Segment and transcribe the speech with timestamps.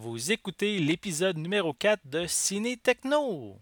[0.00, 3.58] Vous écoutez l'épisode numéro 4 de Ciné Techno.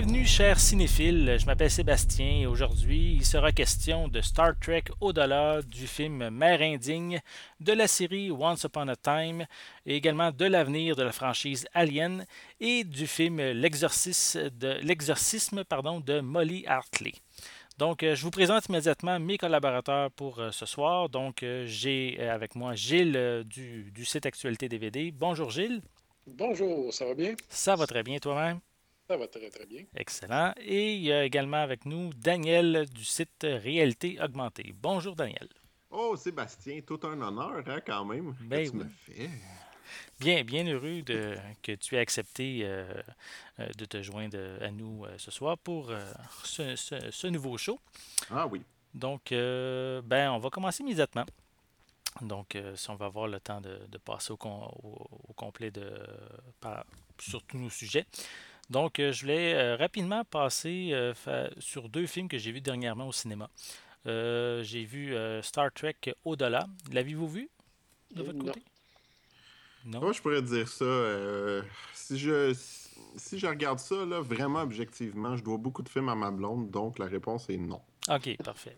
[0.00, 1.36] Bienvenue, chers cinéphiles.
[1.38, 6.62] Je m'appelle Sébastien et aujourd'hui, il sera question de Star Trek Au-delà, du film Mère
[6.62, 7.20] indigne,
[7.60, 9.44] de la série Once Upon a Time
[9.84, 12.24] et également de l'avenir de la franchise Alien
[12.60, 17.12] et du film L'exorcisme de, pardon, de Molly Hartley.
[17.76, 21.10] Donc, euh, je vous présente immédiatement mes collaborateurs pour euh, ce soir.
[21.10, 25.12] Donc, euh, j'ai avec moi Gilles du, du site Actualité DVD.
[25.12, 25.82] Bonjour Gilles.
[26.26, 27.34] Bonjour, ça va bien?
[27.50, 28.60] Ça va très bien toi-même?
[29.10, 29.82] Ça va très très bien.
[29.96, 30.52] Excellent.
[30.58, 34.72] Et il y a également avec nous Daniel du site Réalité Augmentée.
[34.80, 35.48] Bonjour Daniel.
[35.90, 38.36] Oh, Sébastien, tout un honneur, hein, quand même.
[38.42, 38.84] Ben que tu oui.
[38.84, 39.30] me fais.
[40.20, 42.84] Bien, bien heureux de, que tu aies accepté euh,
[43.58, 45.98] euh, de te joindre à nous euh, ce soir pour euh,
[46.44, 47.80] ce, ce- ce nouveau show.
[48.30, 48.62] Ah oui.
[48.94, 51.26] Donc, euh, ben, on va commencer immédiatement.
[52.20, 55.32] Donc, euh, si on va avoir le temps de, de passer au, com- au- au
[55.32, 55.90] complet de,
[56.60, 56.86] par-
[57.18, 58.06] sur tous nos sujets.
[58.70, 61.12] Donc, euh, je voulais euh, rapidement passer euh,
[61.58, 63.50] sur deux films que j'ai vus dernièrement au cinéma.
[64.06, 66.66] J'ai vu Star Trek Au-delà.
[66.90, 67.50] L'avez-vous vu
[68.14, 68.62] de votre côté?
[69.84, 70.00] Non?
[70.00, 70.84] Moi, je pourrais dire ça.
[70.84, 71.62] euh,
[71.94, 72.54] si je
[73.16, 76.70] si je regarde ça, là, vraiment objectivement, je dois beaucoup de films à ma blonde,
[76.70, 77.80] donc la réponse est non.
[78.08, 78.76] Ok, parfait.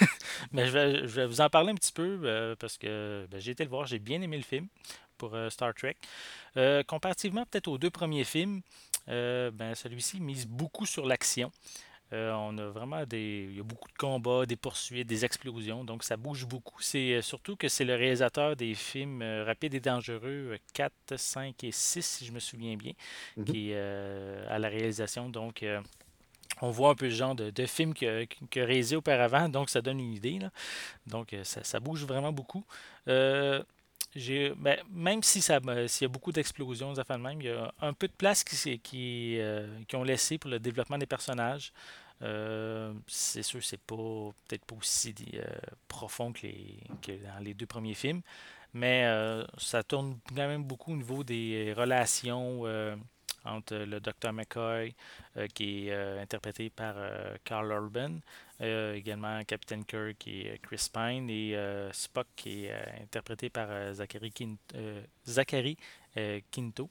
[0.52, 3.40] Mais je vais, je vais vous en parler un petit peu euh, parce que ben,
[3.40, 4.66] j'ai été le voir, j'ai bien aimé le film
[5.18, 5.96] pour euh, Star Trek.
[6.86, 8.60] Comparativement peut-être aux deux premiers films,
[9.10, 11.50] euh, ben, celui-ci mise beaucoup sur l'action.
[12.12, 13.46] Euh, on a vraiment des.
[13.50, 16.80] Il y a beaucoup de combats, des poursuites, des explosions, donc ça bouge beaucoup.
[16.82, 20.92] C'est euh, surtout que c'est le réalisateur des films euh, Rapides et Dangereux euh, 4,
[21.16, 22.94] 5 et 6, si je me souviens bien,
[23.36, 23.44] Mhm.
[23.44, 23.78] qui est
[24.48, 25.28] à la réalisation.
[25.28, 25.64] Donc,
[26.62, 29.80] on voit un peu le genre de, de film que, que réalisé auparavant, donc ça
[29.80, 30.40] donne une idée.
[30.40, 30.50] là.
[31.06, 32.64] Donc, ça, ça bouge vraiment beaucoup.
[33.06, 33.62] Euh,
[34.14, 37.92] ben, même si ça, s'il y a beaucoup d'explosions, de même, il y a un
[37.92, 41.72] peu de place qui, qui, euh, qui ont laissé pour le développement des personnages.
[42.22, 43.96] Euh, c'est sûr, c'est pas
[44.48, 45.44] peut-être pas aussi euh,
[45.88, 48.22] profond que, les, que dans les deux premiers films,
[48.74, 49.04] mais
[49.58, 52.62] ça tourne quand même beaucoup au niveau des relations
[53.44, 54.32] entre le Dr.
[54.32, 54.94] McCoy,
[55.54, 56.94] qui est interprété par
[57.42, 58.18] Carl Urban,
[58.60, 63.48] euh, également Captain Kirk est euh, Chris Pine et euh, Spock qui est euh, interprété
[63.48, 65.76] par Zachary, Quin- euh, Zachary,
[66.50, 66.90] Quinto.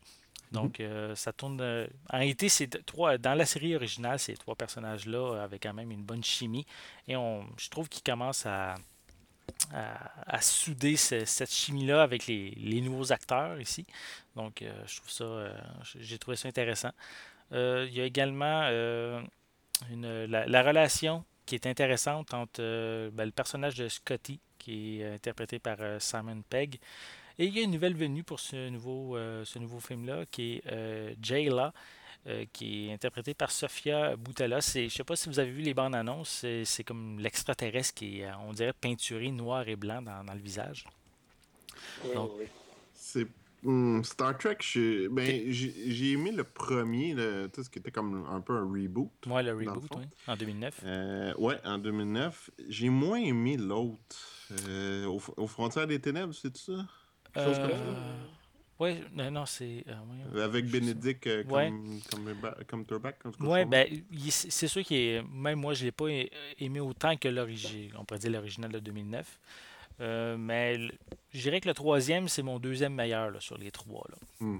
[0.51, 1.61] Donc, euh, ça tourne.
[2.11, 3.19] en c'est d- trois.
[3.19, 6.65] Dans la série originale, ces trois personnages-là avaient quand même une bonne chimie.
[7.07, 8.73] Et on, je trouve qu'ils commencent à,
[9.71, 13.85] à, à souder ce- cette chimie-là avec les, les nouveaux acteurs ici.
[14.35, 15.53] Donc, je trouve ça.
[15.99, 16.91] j'ai trouvé ça intéressant.
[17.51, 18.63] Il y a également
[19.91, 24.99] une, la, la relation qui est intéressante entre euh, ben, le personnage de Scotty, qui
[24.99, 26.75] est euh, interprété par euh, Simon Pegg,
[27.39, 31.15] et il y a une nouvelle venue pour ce nouveau, ce nouveau film-là, qui est
[31.21, 31.71] Jayla,
[32.27, 34.59] euh, qui est interprétée par Sofia Boutella.
[34.59, 38.19] Je ne sais pas si vous avez vu les bandes annonces, c'est, comme l'extraterrestre qui
[38.19, 40.83] est, on dirait, peinturé noir et blanc dans, dans le visage.
[42.03, 42.45] Oui, Donc, oui.
[42.93, 43.25] C'est
[43.63, 45.13] hmm, Star Trek, je- Ok.
[45.13, 49.11] ben, j'ai j'ai aimé le premier, le- ce qui était comme un peu un reboot.
[49.25, 50.79] Moi, le reboot, oui, en 2009.
[50.85, 52.49] Euh, ouais, en 2009.
[52.67, 54.17] J'ai moins aimé l'autre.
[54.67, 56.85] Euh, aux, aux frontières des ténèbres, c'est ça?
[57.35, 57.71] Chose comme
[58.79, 59.83] Oui, non, non, c'est.
[59.87, 60.43] euh.
[60.43, 61.67] Avec Bénédicte euh, Ouais.
[61.69, 61.99] comme,
[62.65, 63.69] comme, comme Ouais, nom.
[63.69, 63.87] ben,
[64.29, 66.05] c'est sûr que même moi, je l'ai pas
[66.59, 69.37] aimé autant que l'original, on pourrait dire l'original de 2009.
[70.01, 70.77] Euh, mais
[71.33, 74.05] je dirais que le troisième, c'est mon deuxième meilleur là, sur les trois.
[74.09, 74.17] Là.
[74.39, 74.59] Hmm.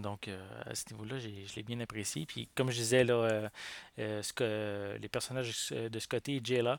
[0.00, 2.24] Donc, euh, à ce niveau-là, je l'ai bien apprécié.
[2.26, 3.50] Puis, comme je disais, là,
[3.98, 6.78] euh, ce que- les personnages de Scotty et Jayla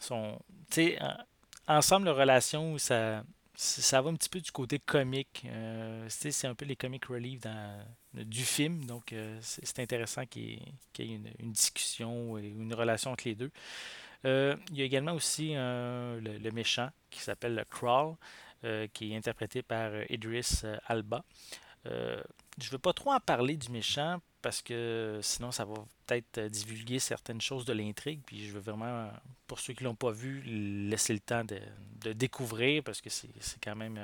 [0.00, 0.38] sont.
[0.70, 3.22] Tu sais, en- ensemble, leur relation, ça,
[3.54, 5.42] ça va un petit peu du côté comique.
[5.42, 5.48] Tu
[6.08, 7.84] sais, c'est un peu les comic relief dans,
[8.14, 8.84] du film.
[8.86, 10.62] Donc, c'est intéressant qu'il y ait,
[10.92, 13.50] qu'il y ait une, une discussion et une relation entre les deux.
[14.24, 18.16] Euh, il y a également aussi euh, le, méchant qui s'appelle Crawl,
[18.64, 21.24] euh, qui est interprété par Idris Alba.
[21.84, 25.74] Je veux pas trop en parler du méchant parce que sinon ça va
[26.06, 28.22] peut-être divulguer certaines choses de l'intrigue.
[28.26, 29.10] Puis je veux vraiment,
[29.46, 33.30] pour ceux qui l'ont pas vu, laisser le temps de, découvrir parce que c'est
[33.62, 34.00] quand même,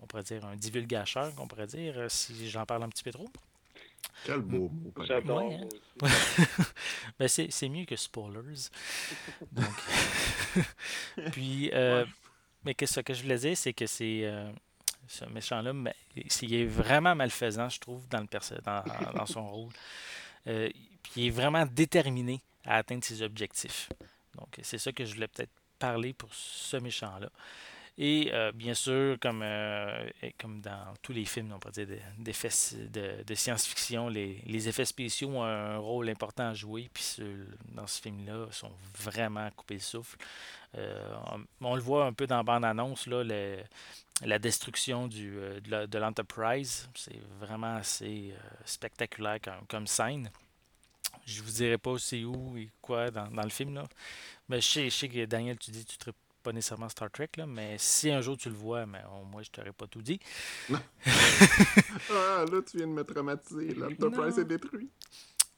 [0.00, 3.28] on pourrait dire, un divulgateur, qu'on pourrait dire, si j'en parle un petit peu trop.
[4.24, 4.92] Quel beau mot.
[5.04, 5.42] J'adore.
[5.44, 5.60] Ouais,
[6.02, 6.08] hein.
[7.18, 8.68] Ben, c'est c'est mieux que spoilers.
[9.52, 9.74] Donc,
[11.32, 12.04] puis, euh,
[12.64, 14.50] mais que ce que je voulais dire, c'est que c'est euh,
[15.08, 15.72] ce méchant-là,
[16.42, 19.72] il est vraiment malfaisant, je trouve, dans, le perso- dans, dans son rôle.
[20.46, 20.68] Euh,
[21.02, 23.88] puis il est vraiment déterminé à atteindre ses objectifs.
[24.36, 27.30] Donc, c'est ça que je voulais peut-être parler pour ce méchant-là.
[27.98, 30.08] Et euh, bien sûr, comme, euh,
[30.40, 35.76] comme dans tous les films, dire, de- de, science-fiction, les, les effets spéciaux ont un
[35.78, 36.88] rôle important à jouer.
[36.94, 37.16] Puis
[37.74, 40.16] dans ce film-là, sont vraiment coupés le souffle.
[40.78, 41.14] Euh,
[41.60, 43.62] on, le voit un peu dans la bande-annonce, là, le-
[44.22, 45.30] la destruction du,
[45.62, 46.88] de l'Enterprise.
[46.94, 48.34] C'est vraiment assez
[48.64, 50.30] spectaculaire comme, comme scène.
[51.26, 53.84] Je vous dirai pas c'est où et quoi dans, dans le film, là.
[54.48, 57.28] Mais je sais, je sais que Daniel, tu dis tu ne pas nécessairement Star Trek,
[57.36, 60.02] là, mais si un jour tu le vois, mais au moins je t'aurais pas tout
[60.02, 60.18] dit.
[62.10, 63.74] Ah, là, tu viens de me traumatiser.
[63.74, 64.88] L'Enterprise est détruit.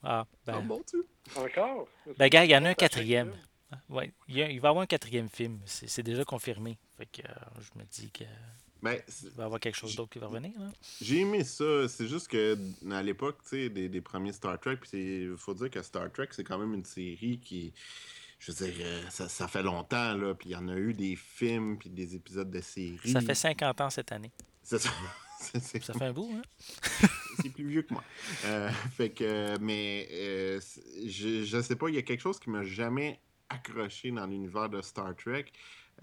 [0.02, 1.06] Ah, Oh ben, mon Dieu.
[1.36, 1.88] Encore?
[2.18, 3.30] ben gars, il y en a un quatrième.
[3.32, 3.80] film.
[3.88, 5.58] Ouais, il, y a- il va y avoir un quatrième film.
[5.64, 6.76] C'est déjà confirmé.
[6.98, 8.28] Fait que euh, je me dis qu'il
[8.82, 10.52] Ben, c'est- va y avoir quelque chose d'autre qui va revenir.
[11.00, 11.88] J'ai aimé ça.
[11.88, 12.58] C'est juste que
[12.90, 16.10] à l'époque, tu sais, des, des premiers Star Trek, puis il faut dire que Star
[16.12, 17.72] Trek, c'est quand même une série qui,
[18.42, 20.94] je veux dire, euh, ça, ça fait longtemps, là, puis il y en a eu
[20.94, 23.12] des films, puis des épisodes de séries.
[23.12, 24.32] Ça fait 50 ans cette année.
[24.62, 24.90] C'est ça.
[25.42, 26.42] Fait un bout, hein?
[27.42, 28.04] c'est plus vieux que moi.
[28.44, 30.60] Euh, fait que, mais euh,
[31.04, 33.18] je, je sais pas, il y a quelque chose qui m'a jamais
[33.48, 35.46] accroché dans l'univers de Star Trek.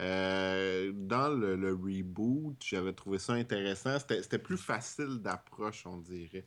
[0.01, 3.97] Euh, dans le, le reboot, j'avais trouvé ça intéressant.
[3.99, 6.45] C'était plus facile d'approche, on dirait.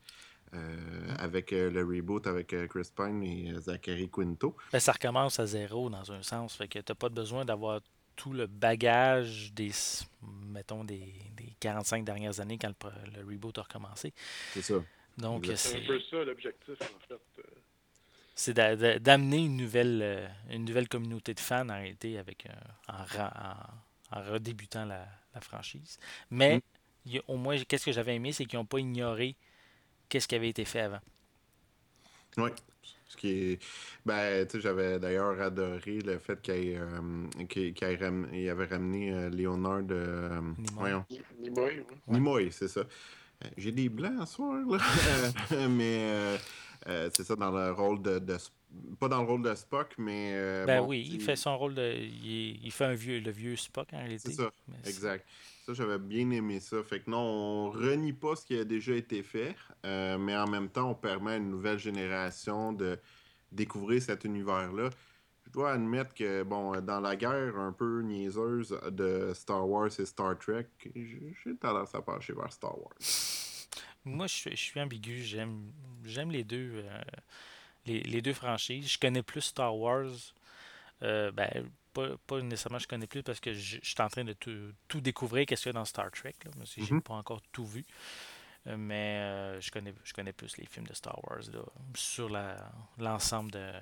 [0.55, 4.57] Euh, avec euh, le reboot avec euh, Chris Pine et euh, Zachary Quinto.
[4.73, 6.55] Ben, ça recommence à zéro dans un sens.
[6.57, 7.81] Fait que t'as pas besoin d'avoir
[8.17, 9.71] tout le bagage des,
[10.47, 14.13] mettons, des, des 45 dernières années quand le, reboot a recommencé.
[14.53, 14.75] C'est ça.
[15.19, 15.45] Donc.
[15.47, 17.43] C'est c'est un peu ça l'objectif, en fait.
[18.35, 22.53] C'est d'a- d'a- d'amener une nouvelle, une nouvelle communauté de fans en réalité avec, euh,
[22.89, 23.57] en, ra-
[24.13, 25.99] en, en redébutant la, la franchise.
[26.31, 26.61] Mais Mm.
[27.07, 29.37] il au moins, qu'est-ce que j'avais aimé, c'est qu'ils n'ont pas ignoré
[30.12, 31.00] qu'est-ce qui avait été fait avant?
[32.37, 32.50] Oui.
[33.09, 33.59] Ce qui est.
[34.05, 36.87] Ben, tu sais, j'avais d'ailleurs adoré le fait qu'il euh,
[38.00, 39.94] ram- avait ramené euh, Leonard de.
[39.94, 40.73] euh, Nimoy.
[40.75, 41.05] voyons.
[41.41, 41.87] Nimoy, ouais.
[42.06, 42.14] Ouais.
[42.14, 42.81] Nimoy, c'est ça.
[42.81, 44.79] Euh, J'ai des blancs ce soir, là.
[45.53, 46.38] Euh, mais
[46.87, 48.20] euh, c'est ça, dans le rôle de,
[48.99, 50.32] Pas dans le rôle de Spock, mais.
[50.34, 51.94] euh, Ben bon, oui, il fait son rôle de.
[51.94, 54.31] Il, fait un vieux, le vieux Spock en réalité.
[54.31, 55.26] C'est ça, Mais c'est- exact.
[55.67, 56.82] Ça, j'avais bien aimé ça.
[56.82, 59.55] Fait que non, on renie pas ce qui a déjà été fait,
[59.87, 62.99] euh, mais en même temps, on permet à une nouvelle génération de
[63.52, 64.90] découvrir cet univers-là.
[65.46, 70.05] Je dois admettre que, bon, dans la guerre un peu niaiseuse de Star Wars et
[70.06, 72.94] Star Trek, j'ai tendance à pencher vers Star Wars.
[74.05, 75.23] Moi, je suis, je suis ambigu.
[75.23, 75.73] J'aime,
[76.05, 77.01] j'aime les deux, euh,
[77.87, 78.91] les, les deux franchises.
[78.93, 80.11] Je connais plus Star Wars.
[81.03, 84.25] Euh, ben, pas, pas nécessairement je connais plus parce que je, je suis en train
[84.25, 86.35] de tout, tout découvrir qu'est-ce qu'il y a dans Star Trek.
[86.45, 87.03] Là, parce que j'ai Mhm.
[87.03, 87.85] pas encore tout vu.
[88.69, 91.61] Euh, mais euh, je connais, je connais plus les films de Star Wars là,
[91.97, 93.73] sur la, l'ensemble de,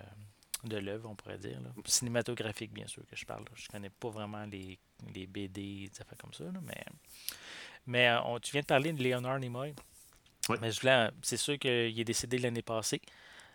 [0.64, 1.60] de l'œuvre, on pourrait dire.
[1.60, 1.70] là.
[1.84, 3.42] Cinématographique, bien sûr, que je parle.
[3.44, 3.50] là.
[3.54, 4.78] Je connais pas vraiment les,
[5.14, 6.44] les BD, des affaires comme ça.
[6.62, 6.84] mais
[7.86, 9.74] mais on- tu viens de parler de Leonard Nimoy.
[10.50, 10.56] Oui.
[10.60, 13.00] Mais je voulais, c'est sûr qu'il est décédé l'année passée.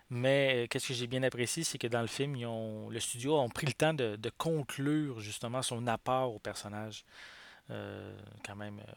[0.10, 3.00] Mais euh, qu'est-ce que j'ai bien apprécié, c'est que dans le film, ils ont, le
[3.00, 7.04] studio a pris le temps de, de conclure justement son apport au personnage.
[7.72, 8.92] euh, quand même euh,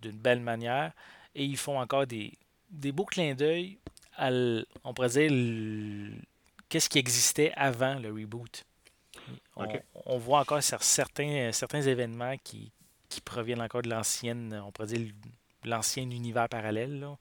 [0.00, 0.92] d'une belle manière.
[1.34, 2.32] Et ils font encore des,
[2.70, 3.78] des beaux clins d'œil
[4.16, 4.30] à,
[4.84, 5.30] on pourrait dire,
[6.68, 8.64] qu'est-ce qui existait avant le reboot.
[9.56, 12.70] On, voit encore cer- certains, certains événements qui,
[13.08, 15.12] qui proviennent encore de l'ancienne, on pourrait dire,
[15.64, 17.00] l'ancien univers parallèle.
[17.00, 17.16] là.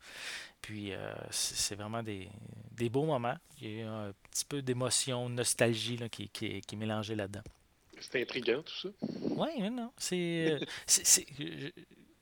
[0.62, 2.30] Puis euh, c'est vraiment des,
[2.72, 3.38] des beaux moments.
[3.62, 6.78] Il y a un petit peu d'émotion, de nostalgie là, qui, qui, est- qui est
[6.78, 7.42] mélangée là-dedans.
[8.00, 8.90] C'est intriguant, tout ça.
[9.02, 9.92] Oui, non.
[9.98, 11.26] C'est, euh, c'est,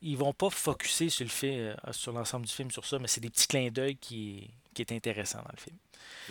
[0.02, 3.08] ils vont pas focuser sur le fait, euh, sur l'ensemble du film sur ça, mais
[3.08, 5.78] c'est des petits clins d'œil qui, qui est intéressant dans le film.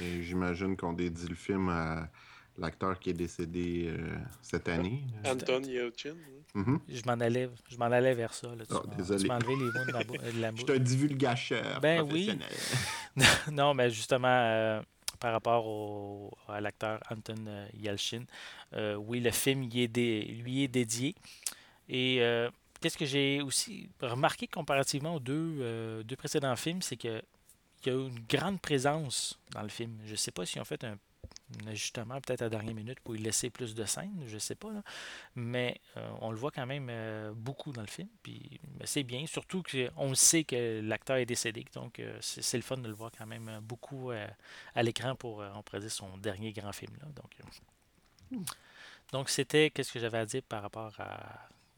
[0.00, 2.08] Et j'imagine qu'on dédie le film à
[2.58, 5.02] l'acteur qui est décédé euh, cette année.
[5.24, 6.14] Anton Yelchin.
[6.54, 6.80] Mhm.
[6.88, 8.48] Je m'en allais, je m'en allais vers ça.
[8.48, 8.64] Là.
[8.66, 9.20] Tu, Ah, m'as, désolé.
[9.22, 10.62] tu m'as enlevé les mots de, ma bou- de la Je bouche.
[10.64, 12.30] suis un divulgateur Ben oui.
[13.52, 14.82] non, mais justement, euh,
[15.20, 18.24] par rapport au, à l'acteur Anton euh, Yelchin,
[18.74, 21.14] euh, oui, le film y est dé- lui est dédié.
[21.88, 22.50] Et euh,
[22.80, 27.22] qu'est-ce que j'ai aussi remarqué comparativement aux deux, euh, deux précédents films, c'est que
[27.86, 29.92] il y a une grande présence dans le film.
[30.04, 30.96] Je sais pas si ont fait un,
[31.62, 34.54] un ajustement peut-être à la dernière minute pour y laisser plus de scènes, je sais
[34.54, 34.70] pas.
[35.34, 38.08] Mais euh, on le voit quand même euh, beaucoup dans le film.
[38.22, 41.64] Puis ben, c'est bien, surtout qu'on sait que l'acteur est décédé.
[41.74, 44.26] Donc euh, c'est le fun de le voir quand même euh, beaucoup euh,
[44.74, 46.92] à l'écran pour, euh, on pourrait dire, son dernier grand film.
[47.00, 47.08] Là.
[47.14, 48.38] Donc, euh,
[49.12, 50.96] donc c'était qu'est-ce que j'avais à dire par rapport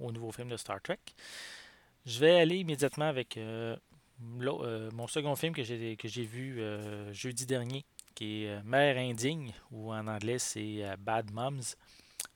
[0.00, 0.98] au nouveau film de Star Trek.
[2.06, 3.76] Je vais aller immédiatement avec euh,
[4.42, 7.84] euh, mon second film que j'ai vu euh, jeudi dernier,
[8.20, 11.74] qui est euh, Mère indigne, ou en anglais c'est euh, Bad Moms.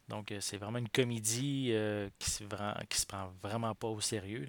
[0.09, 1.75] Donc euh, c'est vraiment une comédie
[2.19, 4.47] qui se, se prend vraiment pas au sérieux,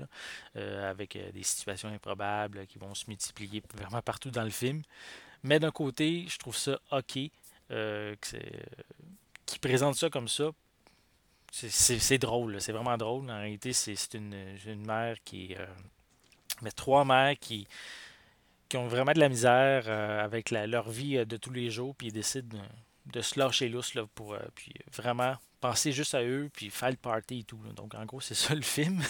[0.56, 4.82] là, avec des situations improbables qui vont se multiplier vraiment partout dans le film.
[5.44, 7.20] Mais d'un côté, je trouve ça ok,
[9.46, 10.50] qui présente ça comme ça.
[11.52, 13.30] C'est drôle, c'est vraiment drôle.
[13.32, 15.56] En réalité, c'est une, une mère qui,
[16.62, 17.66] mais trois mères qui,
[18.70, 21.96] qui ont vraiment de la misère euh, avec leur vie euh, de tous les jours,
[21.96, 22.58] puis ils décident
[23.06, 26.96] de, se lâcher lousse pour euh, puis vraiment penser juste à eux, puis faire le
[26.96, 27.60] party et tout.
[27.76, 29.02] Donc en gros, c'est ça le film.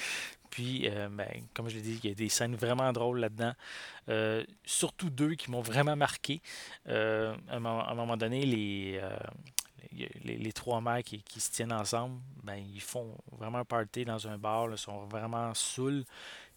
[0.50, 3.54] puis, ben, comme je l'ai dit, il y a des scènes vraiment drôles là-dedans.
[4.64, 6.40] Surtout deux qui m'ont vraiment marqué.
[6.86, 9.00] À, un moment, donné, les,
[10.52, 14.68] trois mères qui, se tiennent ensemble, ben, ils font vraiment un party dans un bar,
[14.68, 16.04] là, sont vraiment saouls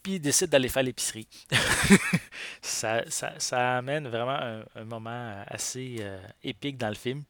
[0.01, 1.27] puis ils décident d'aller faire l'épicerie.
[2.61, 7.23] ça, ça, ça amène vraiment un, moment assez euh, épique dans le film.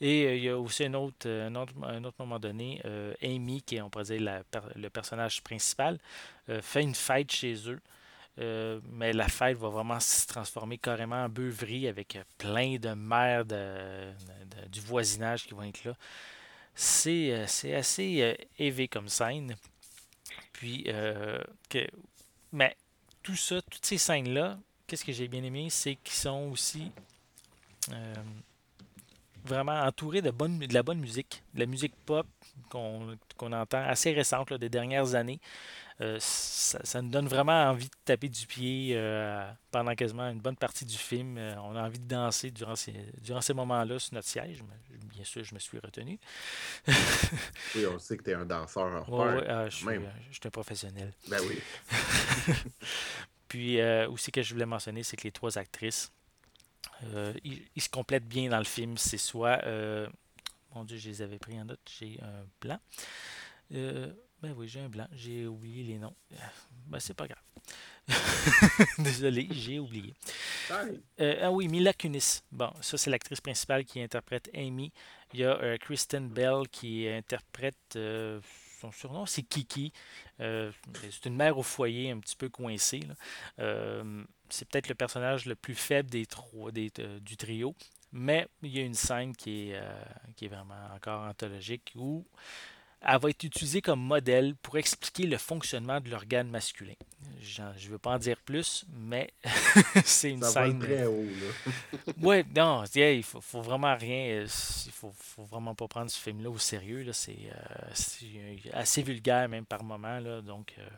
[0.00, 2.80] Et euh, il y a aussi un autre, euh, un autre, un autre moment donné,
[3.22, 4.42] Amy, qui est, on pourrait dire,
[4.74, 5.98] le personnage principal,
[6.60, 7.80] fait une fête chez eux.
[8.90, 14.80] Mais la fête va vraiment se transformer carrément en beuverie avec plein de mères du
[14.80, 15.94] voisinage qui vont être là.
[16.74, 19.54] C'est c'est assez euh, élevé comme scène.
[20.52, 21.86] Puis, euh, que,
[22.52, 22.76] mais
[23.22, 26.92] tout ça, toutes ces scènes-là, qu'est-ce que j'ai bien aimé, c'est qu'ils sont aussi
[27.92, 28.14] euh,
[29.44, 30.32] vraiment entourés de,
[30.72, 32.26] la bonne musique, de la musique pop
[32.70, 35.40] qu'on entend assez récente, des dernières années.
[36.00, 40.40] Euh, ça, ça nous donne vraiment envie de taper du pied euh, pendant quasiment une
[40.40, 41.38] bonne partie du film.
[41.38, 44.64] Euh, on a envie de danser durant ces, durant ces moments-là sur notre siège.
[44.90, 46.18] Bien sûr, je me suis retenu.
[47.76, 50.50] Oui, on sait que tu es un danseur hors Ouais, euh, je, je suis un
[50.50, 51.12] professionnel.
[51.28, 51.58] Ben oui.
[53.48, 56.12] Puis aussi que je voulais mentionner, c'est que les trois actrices,
[57.44, 58.96] ils, ils se complètent bien dans le film.
[58.96, 59.60] C'est soit,
[60.74, 62.80] mon Dieu, je les avais pris en note, j'ai un blanc.
[64.44, 66.14] Ben oui, j'ai un blanc, j'ai oublié les noms.
[66.32, 66.36] Euh,
[66.88, 67.40] Ben c'est pas grave.
[68.98, 70.12] Désolé, j'ai oublié.
[71.18, 72.42] Euh, ah oui, Mila Kunis.
[72.52, 74.92] Bon, ça c'est l'actrice principale qui interprète Amy.
[75.32, 78.38] Il y a euh, Kristen Bell qui interprète euh,
[78.82, 79.94] son surnom, c'est Kiki.
[80.38, 83.00] C'est une mère au foyer un petit peu coincée.
[83.00, 84.02] là.
[84.50, 87.74] C'est peut-être le personnage le plus faible des trois, des, du trio.
[88.12, 89.80] Mais il y a une scène qui est,
[90.36, 92.26] qui est vraiment encore anthologique où
[93.06, 96.94] elle va être utilisée comme modèle pour expliquer le fonctionnement de l'organe masculin.
[97.40, 99.30] Je ne veux pas en dire plus, mais
[100.04, 100.78] c'est une Ça scène.
[100.78, 101.72] très haut, là.
[102.22, 104.42] Ouais, non, yeah, il faut, faut vraiment rien.
[104.42, 107.06] Il faut, faut vraiment pas prendre ce film-là au sérieux.
[107.12, 108.26] C'est, euh, c'est
[108.72, 110.18] assez vulgaire même par moment.
[110.20, 110.88] Là, donc, euh,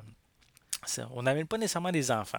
[0.84, 2.38] ça- on n'amène pas nécessairement des enfants.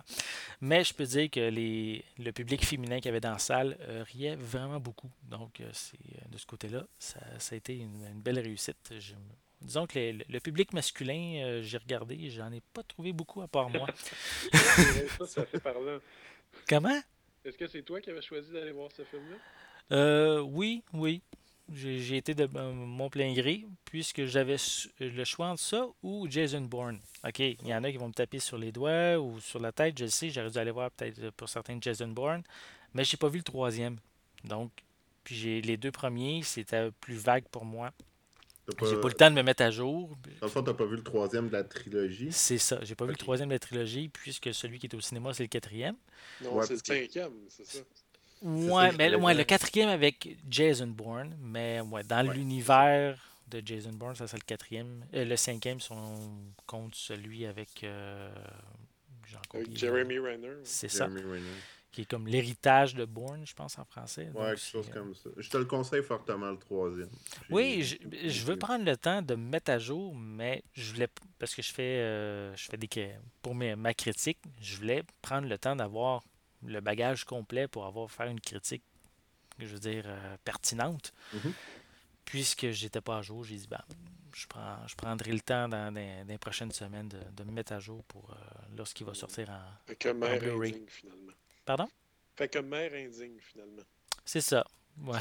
[0.61, 3.77] Mais je peux dire que les, le public féminin qu'il y avait dans la salle
[3.81, 5.09] euh, riait vraiment beaucoup.
[5.23, 8.93] Donc, euh, c'est, euh, de ce côté-là, ça, ça a été une, une belle réussite.
[8.99, 9.13] Je-
[9.61, 13.47] disons que les- le, public masculin, euh, j'ai regardé, j'en ai pas trouvé beaucoup à
[13.47, 13.87] part moi.
[14.53, 15.99] Ouais, ça, ça fait parlant.
[16.67, 16.99] Comment?
[17.43, 19.37] Est-ce que c'est toi qui avais choisi d'aller voir ce film-là?
[19.91, 21.21] Euh, oui, oui.
[21.73, 24.55] J'ai été de euh, mon plein gré, puisque j'avais
[24.99, 26.99] le choix entre ça ou Jason Bourne.
[27.25, 29.73] OK, il y en a qui vont me taper sur les doigts ou sur la
[29.73, 32.43] tête, je le sais, j'aurais dû aller voir peut-être euh, pour certains Jason Bourne,
[32.93, 33.97] mais j'ai pas vu le troisième.
[34.45, 34.71] Donc,
[35.25, 37.91] puis j'ai les deux premiers, c'était plus vague pour moi.
[38.67, 39.07] J'ai pas...
[39.07, 40.09] le temps de me mettre à jour.
[40.41, 42.31] Dans le fond, t'as pas vu le troisième de la trilogie?
[42.31, 44.99] C'est ça, j'ai pas vu le troisième de la trilogie, puisque celui qui est au
[45.01, 45.95] cinéma, c'est le quatrième.
[46.41, 47.79] Non, Ouais, c'est le cinquième, c'est ça.
[48.41, 53.93] Ouais, mais ouais, le quatrième avec Jason Bourne, mais ouais, dans Ouais, l'univers de Jason
[53.93, 55.05] Bourne, ça c'est le quatrième.
[55.13, 58.29] Euh, le cinquième, si on compte celui avec, euh,
[59.53, 60.19] Avec Jeremy.
[60.19, 60.51] Renner.
[60.63, 61.61] C'est ça, Jeremy Renner.
[61.97, 64.25] Qui est comme l'héritage de Bourne, je pense en français.
[64.25, 65.29] Ouais, Donc, quelque chose euh, comme ça.
[65.35, 67.09] Je te le conseille fortement, le troisième.
[67.49, 67.95] Oui, je,
[68.29, 71.07] je veux prendre le temps de me mettre à jour, mais je voulais
[71.39, 72.87] parce que je fais euh, je fais des
[73.41, 76.23] pour mes- ma critique, je voulais prendre le temps d'avoir
[76.63, 78.83] le bagage complet pour avoir faire une critique,
[79.57, 81.13] je veux dire euh, pertinente.
[81.33, 81.51] Mhm.
[82.25, 83.81] puisque j'étais pas à jour, j'ai dit, ben,
[84.35, 87.79] je, prends, je prendrai le temps dans, les prochaines semaines de, de, me mettre à
[87.79, 88.37] jour pour
[88.75, 91.33] lorsqu'il va sortir en, mère indigne, finalement.
[91.67, 91.87] Pardon?
[92.35, 93.83] Fait que mère indigne, finalement.
[94.25, 94.65] C'est ça.
[95.05, 95.19] Ouais.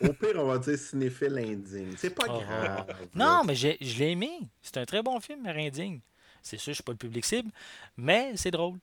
[0.00, 1.94] Ben, au pire, on va dire cinéphile indigne.
[1.96, 2.86] C'est pas Oh, grave.
[3.14, 4.30] Non, mais je l'ai aimé.
[4.62, 6.00] C'est un très bon film, Mère indigne.
[6.42, 7.50] C'est sûr, je suis pas le public cible,
[7.96, 8.78] mais c'est drôle.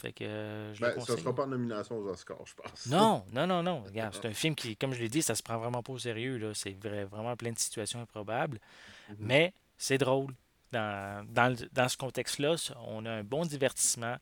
[0.00, 1.18] Fait que euh, je Ben, ça conseille.
[1.18, 2.86] sera pas en nomination aux Oscars, je pense.
[2.86, 3.82] Non, non, non, non.
[3.82, 5.98] Regarde, c'est un film qui, comme je l'ai dit, ça se prend vraiment pas au
[5.98, 6.36] sérieux.
[6.36, 6.52] Là.
[6.54, 8.60] C'est vrai- vraiment plein de situations improbables.
[9.08, 9.16] Mhm.
[9.20, 10.32] Mais c'est drôle.
[10.72, 12.56] Dans, dans, dans ce contexte-là,
[12.86, 14.16] on a un bon divertissement.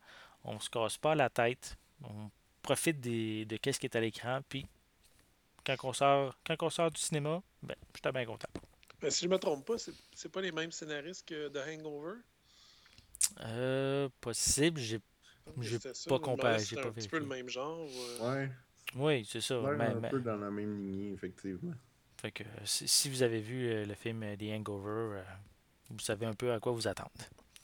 [0.45, 1.77] On se casse pas la tête.
[2.05, 2.31] On
[2.63, 4.41] profite des, de ce qui est à l'écran.
[4.49, 4.67] Puis,
[5.65, 8.49] quand on sort, quand on sort du cinéma, ben, j'étais bien content.
[9.01, 12.19] Ben, si je me trompe pas, c'est c'est pas les mêmes scénaristes que The Hangover?
[13.41, 15.01] Euh, possible, j'ai
[15.61, 17.81] J'ai ça, pas comparé, j'ai pas un petit peu le même genre.
[17.81, 18.51] ou, euh, Ouais.
[18.95, 19.61] Oui, c'est ça.
[19.61, 21.73] Ouais, mais- un mais- peu dans la même lignée, effectivement.
[22.21, 25.23] fait que, si, si vous avez vu euh, le film euh, The Hangover, euh,
[25.91, 27.11] vous savez un peu à quoi vous attendre.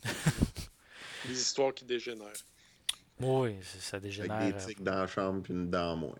[1.26, 2.32] Des histoires qui dégénèrent.
[3.20, 4.38] Oui, ça, ça Avec dégénère.
[4.38, 6.14] des euh, tics dans la chambre puis une dent en moins.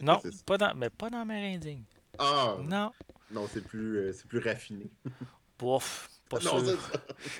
[0.00, 1.84] Non, pas dans, mais pas dans Mère Indigne.
[2.18, 2.56] Ah!
[2.62, 2.90] Non.
[3.30, 4.90] Non, c'est plus, euh, c'est plus raffiné.
[5.58, 6.78] Bof, pas non, sûr.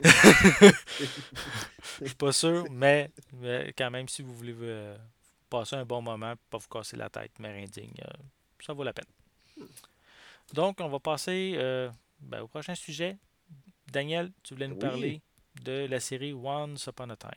[2.01, 4.97] Je suis pas sûr, mais, mais quand même, si vous voulez euh,
[5.49, 8.13] passer un bon moment, pas vous casser la tête, Mère Indigne, euh,
[8.61, 9.07] ça vaut la peine.
[10.53, 13.17] Donc, on va passer euh, ben, au prochain sujet.
[13.91, 14.81] Daniel, tu voulais nous Oui.
[14.81, 15.23] parler
[15.65, 17.31] de la série Once Upon a Time.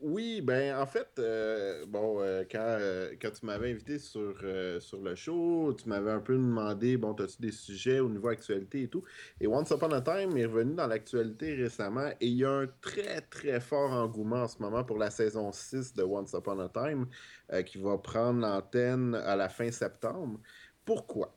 [0.00, 4.34] Oui, ben en fait, euh, bon, euh, quand, euh, quand tu m'avais invité sur,
[4.80, 8.82] sur le show, tu m'avais un peu demandé, bon, as-tu des sujets au niveau actualité
[8.82, 9.04] et tout?
[9.40, 12.66] Et Once Upon a Time est revenu dans l'actualité récemment et il y a un
[12.80, 16.68] très très fort engouement en ce moment pour la saison 6 de Once Upon a
[16.70, 17.06] Time
[17.66, 20.40] qui va prendre l'antenne à la fin septembre.
[20.84, 21.36] Pourquoi?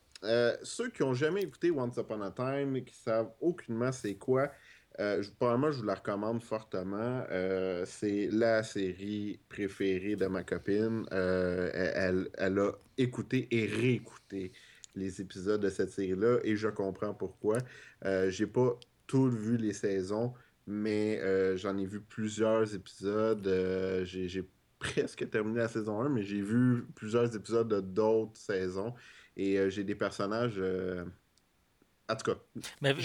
[0.64, 4.52] Ceux qui n'ont jamais écouté Once Upon a Time, qui savent aucunement c'est quoi,
[5.00, 7.24] euh, je, probablement, je vous la recommande fortement.
[7.30, 11.06] Euh, c'est la série préférée de ma copine.
[11.12, 14.52] Euh, elle, elle a écouté et réécouté
[14.96, 17.60] les épisodes de cette série-là et je comprends pourquoi.
[18.30, 20.34] J'ai pas tout vu les saisons,
[20.66, 21.22] mais
[21.58, 23.48] j'en ai vu plusieurs épisodes.
[24.04, 28.96] J'ai presque terminé la saison 1, mais j'ai vu plusieurs épisodes de d'autres saisons
[29.36, 30.60] et j'ai des personnages.
[32.10, 32.40] En tout cas,
[32.82, 32.96] Mais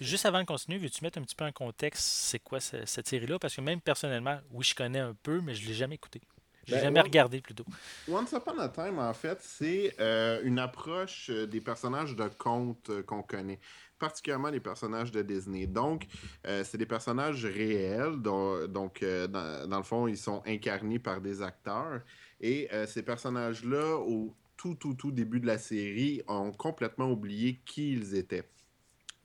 [0.00, 3.08] juste avant de continuer, veux-tu mettre un petit peu en contexte c'est quoi ce- cette
[3.08, 3.38] série-là?
[3.40, 6.20] Parce que même personnellement, oui, je connais un peu, mais je ne l'ai jamais écouté.
[6.64, 7.06] Je l'ai Ben, jamais ouais.
[7.06, 7.64] regardé plutôt.
[8.08, 12.90] Once Upon a Time, en fait, c'est euh, une approche euh, des personnages de contes
[12.90, 13.60] euh, qu'on connaît,
[13.98, 15.66] particulièrement les personnages de Disney.
[15.66, 16.06] Donc,
[16.46, 21.20] euh, c'est des personnages réels, dont- donc, dans, dans le fond, ils sont incarnés par
[21.20, 22.00] des acteurs.
[22.40, 24.34] Et ces personnages-là, au
[24.74, 28.48] tout, tout, tout début de la série, ont complètement oublié qui ils étaient.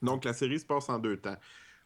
[0.02, 1.38] Donc, la série se passe en deux temps.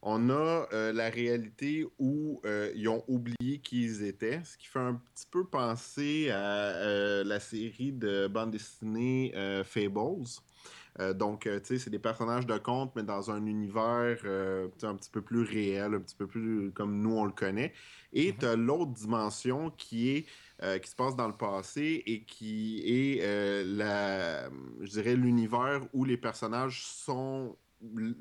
[0.02, 4.68] On a euh, la réalité où euh, ils ont oublié qui ils étaient, ce qui
[4.68, 10.26] fait un petit peu penser à euh, la série de bande dessinée Fables.
[11.16, 15.22] Donc, tu sais, c'est des personnages de contes, mais dans un univers un petit peu
[15.22, 17.74] plus réel, un petit peu plus comme nous on le connaît.
[18.14, 18.38] Et Mhm.
[18.40, 20.26] tu as l'autre dimension qui est
[20.64, 24.50] euh, qui se passe dans le passé et qui est euh, la,
[24.82, 27.58] je dirais l'univers où les personnages sont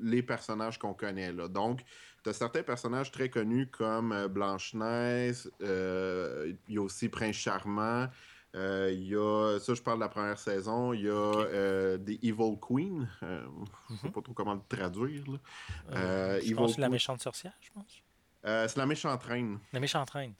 [0.01, 1.31] les personnages qu'on connaît.
[1.31, 1.47] Là.
[1.47, 1.81] Donc,
[2.23, 8.07] tu as certains personnages très connus comme euh, Blanche-Neige, il y a aussi Prince Charmant,
[8.53, 11.97] euh, il y a, ça je parle de la première saison, il y a euh,
[11.97, 13.45] des Evil Queen, euh,
[13.89, 14.11] je ne sais Mhm.
[14.13, 15.23] pas trop comment le traduire.
[15.29, 16.39] là.
[16.39, 18.01] Je Evil pense que la méchante sorcière, je pense.
[18.45, 19.59] Euh, c'est la méchante reine.
[19.73, 20.33] La méchante reine.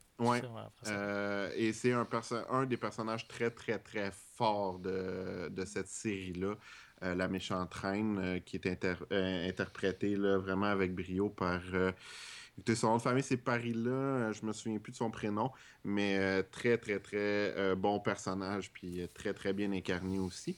[0.87, 6.55] Euh, et c'est un, des personnages très, très, très forts de, de cette série-là,
[7.03, 11.61] euh, La méchante reine, euh, qui est inter- interprétée là, vraiment avec brio par.
[12.57, 15.51] écoutez, son nom de famille, c'est Paris-là, je me souviens plus de son prénom,
[15.83, 20.55] mais très, très, très bon personnage, puis très, très bien incarné aussi.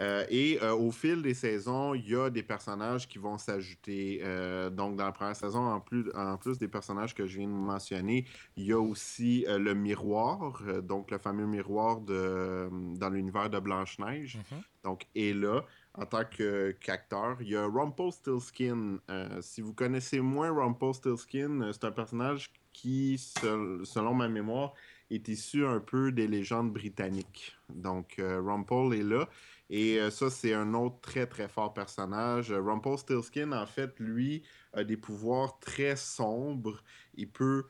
[0.00, 4.20] Euh, et euh, au fil des saisons, il y a des personnages qui vont s'ajouter.
[4.24, 7.46] Euh, donc, dans la première saison, en plus, en plus des personnages que je viens
[7.46, 8.24] de mentionner,
[8.56, 14.38] il y a aussi le miroir, donc le fameux miroir de, dans l'univers de Blanche-Neige.
[14.50, 14.62] Mhm.
[14.82, 17.36] Donc, est là en tant que- qu'acteur.
[17.40, 18.98] Il y a Rumpelstiltskin.
[19.40, 24.74] Si vous connaissez moins Rumpelstiltskin, c'est un personnage qui, sel- selon ma mémoire,
[25.10, 27.56] est issu un peu des légendes britanniques.
[27.72, 29.28] Donc, Rumpel est là.
[29.70, 32.52] Et euh, ça, c'est un autre très, très fort personnage.
[32.52, 36.82] Euh, Rumpelstiltskin, en fait, lui, a des pouvoirs très sombres.
[37.14, 37.64] Il peut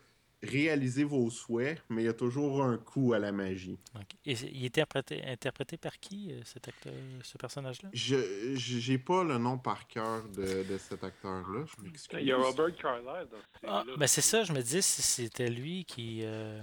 [0.45, 3.79] réalisez vos souhaits, mais il y a toujours un coup à la magie.
[4.25, 7.89] Et il était interprété, interprété par qui, euh, cet acteur, ce personnage-là?
[7.93, 11.65] Je j'ai pas le nom par cœur de, de cet acteur-là.
[12.13, 15.03] Il y a Robert Carlyle dans ce ah, ben c'est ça, je me dis si
[15.03, 16.21] c'était lui qui.
[16.23, 16.61] Euh...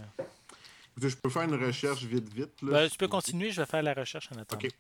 [0.98, 2.62] Je peux faire une recherche vite, vite.
[2.62, 4.62] Là, ben, tu peux continuer, je vais faire la recherche en attendant.
[4.63, 4.72] OK.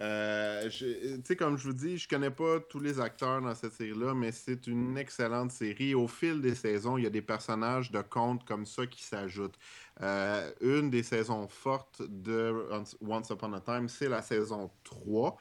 [0.00, 3.72] Euh, tu sais, comme je vous dis, je connais pas tous les acteurs dans cette
[3.72, 5.94] série-là, mais c'est une excellente série.
[5.94, 9.58] Au fil des saisons, il y a des personnages de contes comme ça qui s'ajoutent.
[10.02, 12.68] Euh, une des saisons fortes de
[13.00, 15.36] Once Upon a Time, c'est la saison 3.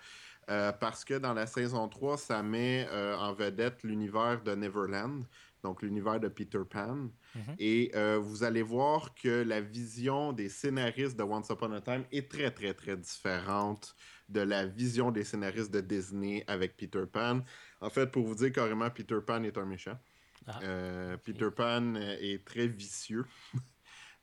[0.48, 5.26] Euh, parce que dans la saison 3, ça met en vedette l'univers de Neverland,
[5.64, 7.10] donc l'univers de Peter Pan.
[7.36, 7.56] Mm-hmm.
[7.60, 12.32] Et vous allez voir que la vision des scénaristes de Once Upon a Time est
[12.32, 13.98] très, très, très différente
[14.30, 17.42] de la vision des scénaristes de Disney avec Peter Pan.
[17.82, 19.98] En fait, pour vous dire carrément, Peter Pan est un méchant.
[20.48, 23.26] Ah, euh, Peter Pan euh, est très vicieux.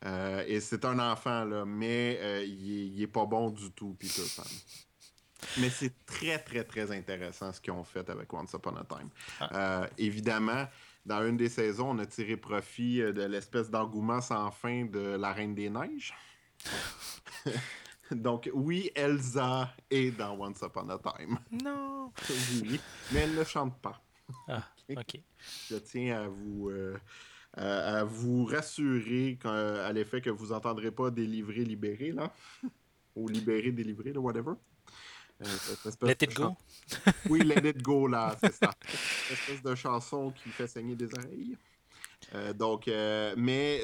[0.04, 4.42] Euh, et c'est un enfant, là, mais il, est, pas bon du tout, Peter Pan.
[5.60, 9.08] Mais c'est très, très, très intéressant ce qu'ils ont fait avec Once Upon a Time.
[9.38, 9.88] Ah.
[9.96, 10.66] évidemment,
[11.06, 15.32] dans une des saisons, on a tiré profit de l'espèce d'engouement sans fin de La
[15.32, 16.12] Reine des Neiges.
[18.14, 21.38] Donc, oui, Elsa est dans Once Upon a Time.
[21.50, 22.12] Non!
[22.62, 22.80] oui,
[23.12, 24.02] mais elle ne chante pas.
[24.48, 25.20] Ah, OK.
[25.68, 26.96] Je tiens à vous, euh,
[27.54, 32.32] à, vous rassurer à l'effet que vous n'entendrez pas délivrer, libérer, là.
[33.16, 34.52] Ou libérer, délivrer, là, whatever.
[35.42, 36.56] Euh, let it go.
[37.28, 38.70] oui, let it go, là, c'est ça.
[38.88, 41.56] Cette espèce de chanson qui fait saigner des oreilles.
[42.34, 43.82] Euh, donc, euh, mais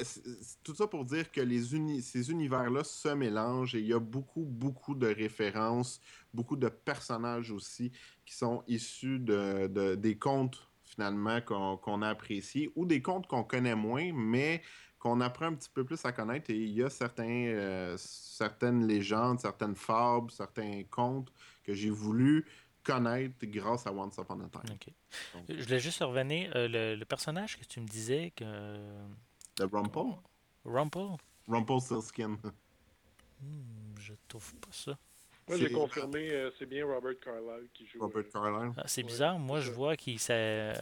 [0.63, 4.43] tout ça pour dire que les ces univers-là se mélangent et il y a beaucoup,
[4.43, 6.01] beaucoup de références,
[6.33, 7.91] beaucoup de personnages aussi
[8.25, 13.75] qui sont issus de, des contes finalement qu'on a appréciés ou des contes qu'on connaît
[13.75, 14.63] moins, mais
[14.97, 16.49] qu'on apprend un petit peu plus à connaître.
[16.49, 21.31] Et il y a euh, certaines légendes, certaines fables, certains contes
[21.63, 22.45] que j'ai voulu
[22.83, 24.77] connaître grâce à Once Upon a Time.
[25.47, 26.51] je voulais juste revenir.
[26.55, 28.45] Euh, le, personnage que tu me disais que.
[29.57, 30.15] De Rumple
[30.65, 32.37] Rumple Rumple Silskin.
[33.41, 34.97] Hmm, je trouve pas ça.
[35.47, 37.99] Moi, j'ai confirmé, euh, c'est bien Robert Carlyle qui joue.
[37.99, 38.73] Robert euh, Carlyle.
[38.77, 39.39] Ah, c'est bizarre.
[39.39, 40.73] Moi, je vois qu'il c'est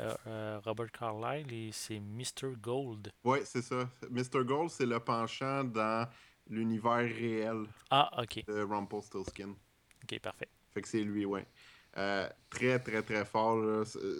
[0.66, 2.54] Robert Carlyle et c'est Mr.
[2.62, 3.12] Gold.
[3.24, 3.90] Oui, c'est ça.
[4.10, 4.44] Mr.
[4.44, 6.10] Gold, c'est le penchant dans
[6.50, 8.46] l'univers réel ah, ok.
[8.46, 9.56] de Rumpelstiltskin.
[10.04, 10.50] Ok, parfait.
[10.74, 11.46] Fait que c'est lui, ouais.
[11.98, 13.58] Euh, très, très, très fort.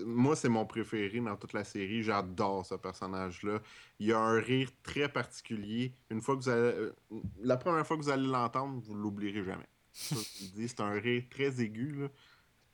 [0.06, 2.02] Moi, c'est mon préféré dans toute la série.
[2.02, 3.60] J'adore ce personnage-là.
[4.00, 5.94] Il a un rire très particulier.
[6.10, 6.62] Une fois que vous allez...
[6.62, 6.96] Euh,
[7.40, 9.68] la première fois que vous allez l'entendre, vous l'oublierez jamais.
[9.92, 12.08] C'est un rire très aigu,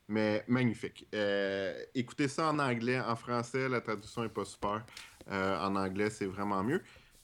[0.07, 1.07] mais magnifique.
[1.13, 2.99] Euh, écoutez ça en anglais.
[2.99, 4.85] En français, la traduction n'est pas super.
[5.29, 6.81] en anglais, c'est vraiment mieux.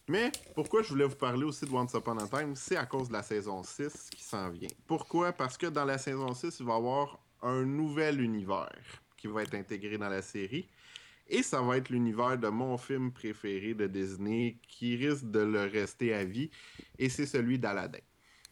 [0.09, 3.09] Mais pourquoi je voulais vous parler aussi de Once Upon a Time, c'est à cause
[3.09, 4.69] de la saison 6 qui s'en vient.
[4.87, 5.31] Pourquoi?
[5.31, 9.43] Parce que dans la saison 6, il va y avoir un nouvel univers qui va
[9.43, 10.67] être intégré dans la série.
[11.27, 15.63] Et ça va être l'univers de mon film préféré de Disney qui risque de le
[15.63, 16.49] rester à vie.
[16.97, 17.99] Et c'est celui d'Aladdin.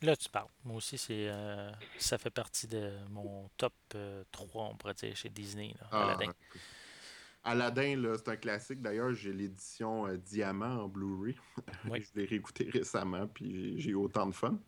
[0.03, 0.49] Là, tu parles.
[0.63, 5.15] Moi aussi, c'est euh, ça fait partie de mon top 3, euh, on pourrait dire,
[5.15, 5.73] chez Disney.
[5.91, 6.33] Ah, Aladdin.
[7.43, 8.81] Aladdin, c'est un classique.
[8.81, 11.35] D'ailleurs, j'ai l'édition euh, Diamant en Blu-ray.
[11.85, 14.59] je l'ai réécouté récemment, puis j'ai autant de fun.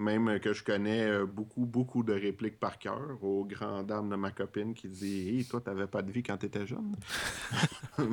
[0.00, 4.16] Même que je connais euh, beaucoup, beaucoup de répliques par cœur aux grandes dames de
[4.16, 6.96] ma copine qui dit Hé, toi, t'avais pas de vie quand t'étais jeune.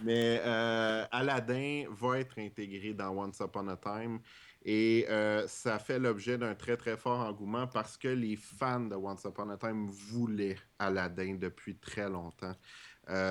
[0.00, 4.18] Mais euh, Aladdin va être intégré dans Once Upon a Time
[4.64, 8.94] et euh, ça fait l'objet d'un très, très fort engouement parce que les fans de
[8.94, 12.56] Once Upon a Time voulaient Aladdin depuis très longtemps.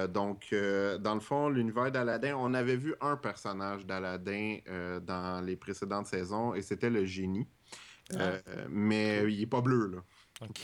[0.10, 4.58] donc, dans le fond, l'univers d'Aladdin, on avait vu un personnage d'Aladdin
[5.02, 7.48] dans les précédentes saisons et c'était le génie.
[8.20, 10.04] Euh, mais il est pas bleu, là.
[10.42, 10.62] OK.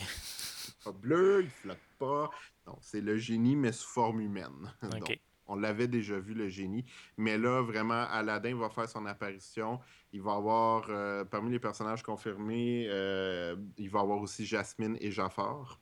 [0.84, 2.30] pas bleu, il flotte pas.
[2.66, 4.72] Non, c'est le génie, mais sous forme humaine.
[5.46, 6.84] on l'avait déjà vu, le génie.
[7.16, 9.80] Mais là, vraiment, Aladdin va faire son apparition.
[10.12, 15.10] Il va avoir, euh, parmi les personnages confirmés, euh, il va avoir aussi Jasmine et
[15.10, 15.80] Jafar.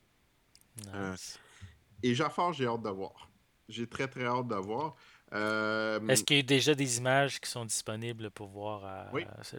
[2.02, 3.31] et Jafar, j'ai hâte de voir.
[3.68, 4.96] J'ai très, très hâte de voir.
[5.33, 9.11] Euh, Est-ce qu'il y a déjà des images qui sont disponibles pour voir à,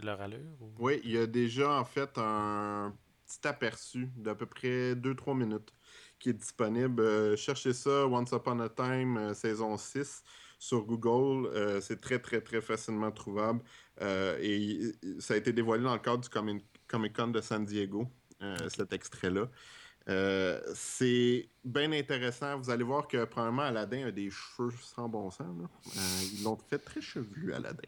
[0.01, 0.39] leur allure?
[0.79, 2.93] Oui, il y a déjà en fait un
[3.25, 5.73] petit aperçu d'à peu près 2-3 minutes
[6.17, 7.01] qui est disponible.
[7.01, 10.23] Euh, cherchez ça, Once Upon a Time, euh, saison 6
[10.57, 11.49] sur Google.
[11.81, 13.61] c'est très, très, très facilement trouvable.
[14.01, 18.05] et ça a été dévoilé dans le cadre du Comic Con de San Diego,
[18.67, 19.49] cet extrait-là.
[20.09, 22.57] Euh, c'est bien intéressant.
[22.57, 25.45] Vous allez voir que, probablement, Aladdin a des cheveux sans bon sens.
[25.45, 25.99] Euh,
[26.33, 27.87] ils l'ont fait très chevelu, Aladdin.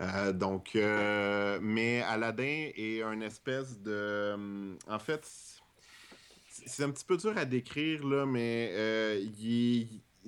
[0.00, 4.76] Euh, donc, mais Aladdin est une espèce de.
[4.88, 5.28] En fait,
[6.48, 8.72] c'est un petit peu dur à décrire, là, mais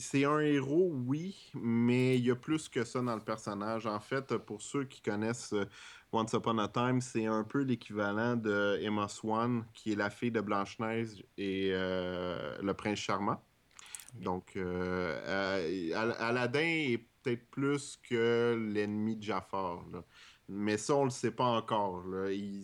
[0.00, 3.86] c'est un héros, oui, mais il y a plus que ça dans le personnage.
[3.86, 5.54] En fait, pour ceux qui connaissent
[6.10, 10.30] Once Upon a Time, c'est un peu l'équivalent de Emma Swan, qui est la fille
[10.30, 13.42] de Blanche-Neige et euh, le prince charmant.
[14.14, 19.84] Donc, euh, euh, Aladdin est peut-être plus que l'ennemi de Jafar.
[20.48, 22.02] Mais ça, on ne le sait pas encore.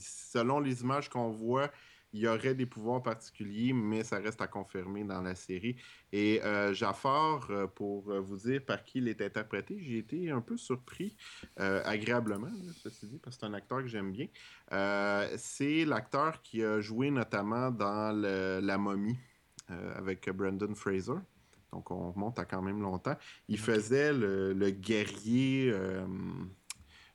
[0.01, 1.71] selon les images qu'on voit,
[2.15, 5.75] il y aurait des pouvoirs particuliers, mais ça reste à confirmer dans la série.
[6.13, 10.41] Et euh, Jafar, euh, pour vous dire par qui il est interprété, j'ai été un
[10.41, 11.17] peu surpris,
[11.59, 14.29] euh, agréablement, ceci dit, parce que c'est un acteur que j'aime bien.
[15.37, 18.13] c'est l'acteur qui a joué notamment dans
[18.63, 19.19] La momie
[19.69, 21.19] avec Brandon Fraser.
[21.73, 23.17] Donc on remonte à quand même longtemps.
[23.49, 25.75] Il faisait le guerrier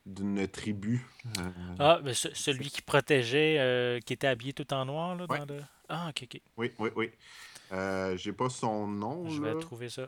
[0.06, 1.06] d'une tribu.
[1.38, 5.46] Euh, ah, mais celui qui protégeait, euh, qui était habillé tout en noir, là, dans
[5.46, 5.62] le...
[5.88, 6.42] Ah, ok, ok.
[6.58, 7.12] Oui, oui, oui.
[7.72, 9.28] Euh, j'ai pas son nom.
[9.30, 10.08] Je vais trouver ça.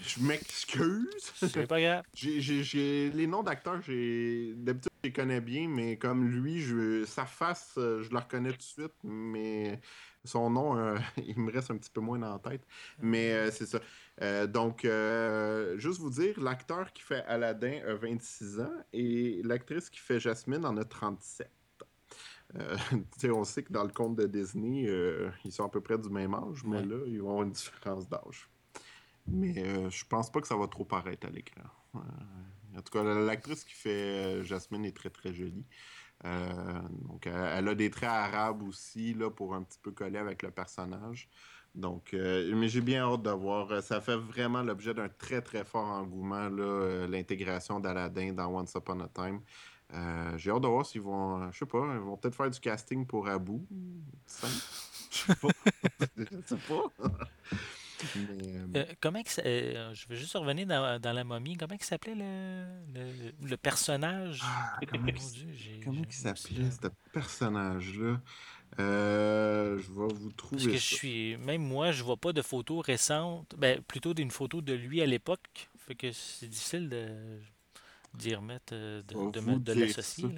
[0.00, 1.32] Je m'excuse.
[1.34, 2.04] C'est pas grave.
[2.14, 7.24] j'ai, les noms d'acteurs, j'ai d'habitude je les connais bien, mais comme lui, je, sa
[7.24, 9.80] face, je la reconnais tout de suite, mais
[10.24, 12.62] son nom, il me reste un petit peu moins dans la tête.
[13.00, 13.80] Mais c'est ça.
[14.20, 19.90] Euh, donc, euh, juste vous dire, l'acteur qui fait Aladdin a 26 ans et l'actrice
[19.90, 21.50] qui fait Jasmine en a 37.
[22.56, 22.76] Euh,
[23.32, 24.90] on sait que dans le conte de Disney,
[25.44, 28.08] ils sont à peu près du même âge, mais là, ils vont avoir une différence
[28.08, 28.48] d'âge.
[29.28, 31.62] Mais je pense pas que ça va trop paraître à l'écran.
[31.94, 35.66] en tout cas, l'actrice qui fait Jasmine est très très jolie.
[36.24, 40.50] donc, elle, a des traits arabes aussi là, pour un petit peu coller avec le
[40.50, 41.28] personnage.
[41.78, 43.82] Donc, euh, mais j'ai bien hâte de voir.
[43.84, 48.98] Ça fait vraiment l'objet d'un très, très fort engouement, euh, l'intégration d'Aladin dans Once Upon
[48.98, 49.40] a Time.
[49.94, 52.58] Euh, j'ai hâte de voir s'ils vont, je sais pas, ils vont peut-être faire du
[52.58, 53.60] casting pour Abu.
[55.10, 55.48] Je sais pas.
[56.18, 57.08] je sais pas.
[59.00, 61.56] comment je veux juste revenir dans, la momie.
[61.56, 64.42] Comment il s'appelait le, le, personnage?
[64.44, 68.20] Ah, Comment, il s'appelait ce personnage-là?
[68.80, 70.62] Euh, je vais vous trouver.
[70.62, 71.36] Parce que je suis.
[71.38, 73.54] Même moi, je vois pas de photos récentes.
[73.56, 75.68] Ben, plutôt d'une photo de lui à l'époque.
[75.78, 77.40] Fait que c'est difficile de
[78.14, 80.30] d'y remettre, euh, de, de, de l'associer.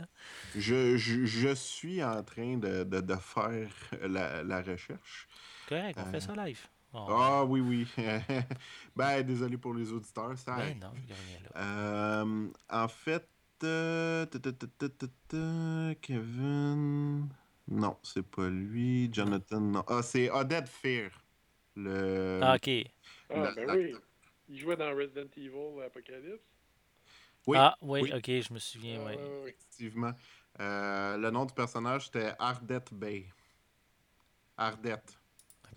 [0.57, 3.68] Je, je, je, suis en train de, de faire
[4.03, 5.29] la, la, recherche.
[5.68, 6.61] Correct, on fait ça euh, live.
[6.92, 7.87] ah oui, oui.
[8.96, 10.37] ben, désolé pour les auditeurs.
[10.37, 12.85] Ça ben non, il n'y a rien là.
[12.85, 13.29] en fait,
[16.00, 17.29] Kevin.
[17.71, 19.09] Non, c'est pas lui.
[19.13, 19.85] Jonathan, non.
[19.87, 21.11] Ah, c'est Odette Fear.
[21.77, 22.41] Le...
[22.43, 22.69] Ah, ok.
[23.31, 23.95] Ah, ben oui.
[24.49, 26.43] Il jouait dans Resident Evil Apocalypse.
[27.47, 27.57] Oui.
[27.59, 29.15] Ah, oui, ok, je me souviens, oui.
[29.45, 30.13] Effectivement.
[30.59, 33.27] Euh, le nom du personnage, c'était Ardette Bay.
[34.57, 35.17] Ardette.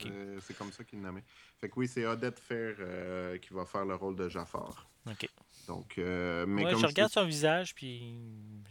[0.05, 1.23] Euh, c'est comme ça qu'il le nommait.
[1.61, 4.87] Fait que oui, c'est Odette Fair euh, qui va faire le rôle de Jafar.
[5.07, 5.29] OK.
[5.67, 8.19] Donc, mais je regarde son visage, puis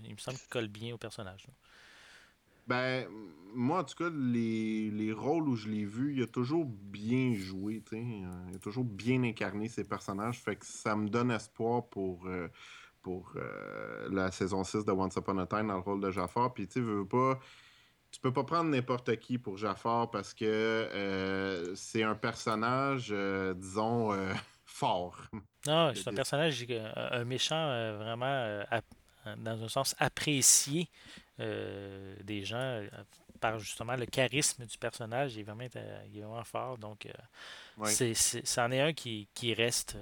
[0.05, 1.47] il me semble qu'il colle bien au personnage.
[2.67, 3.07] Ben,
[3.55, 7.35] moi, en tout cas, les, les rôles où je l'ai vu, il a toujours bien
[7.35, 8.03] joué, tu sais.
[8.03, 10.39] Il a toujours bien incarné ses personnages.
[10.39, 12.49] Fait que ça me donne espoir pour, euh,
[13.03, 16.53] pour euh, la saison 6 de Once Upon a Time dans le rôle de Jafar.
[16.55, 17.39] Puis, tu sais, veux pas.
[18.11, 23.15] Tu peux pas prendre n'importe qui pour Jafar parce que euh, c'est un personnage,
[23.57, 24.11] disons,
[24.67, 25.19] fort.
[25.67, 28.65] Non, c'est un personnage, un méchant vraiment,
[29.39, 30.89] dans un sens apprécié
[31.41, 32.87] euh, des gens euh,
[33.41, 35.35] par justement le charisme du personnage.
[35.35, 36.79] Il est vraiment, euh, il est vraiment fort.
[36.79, 37.09] Donc,
[37.85, 39.97] c'est, c'en est un qui, qui reste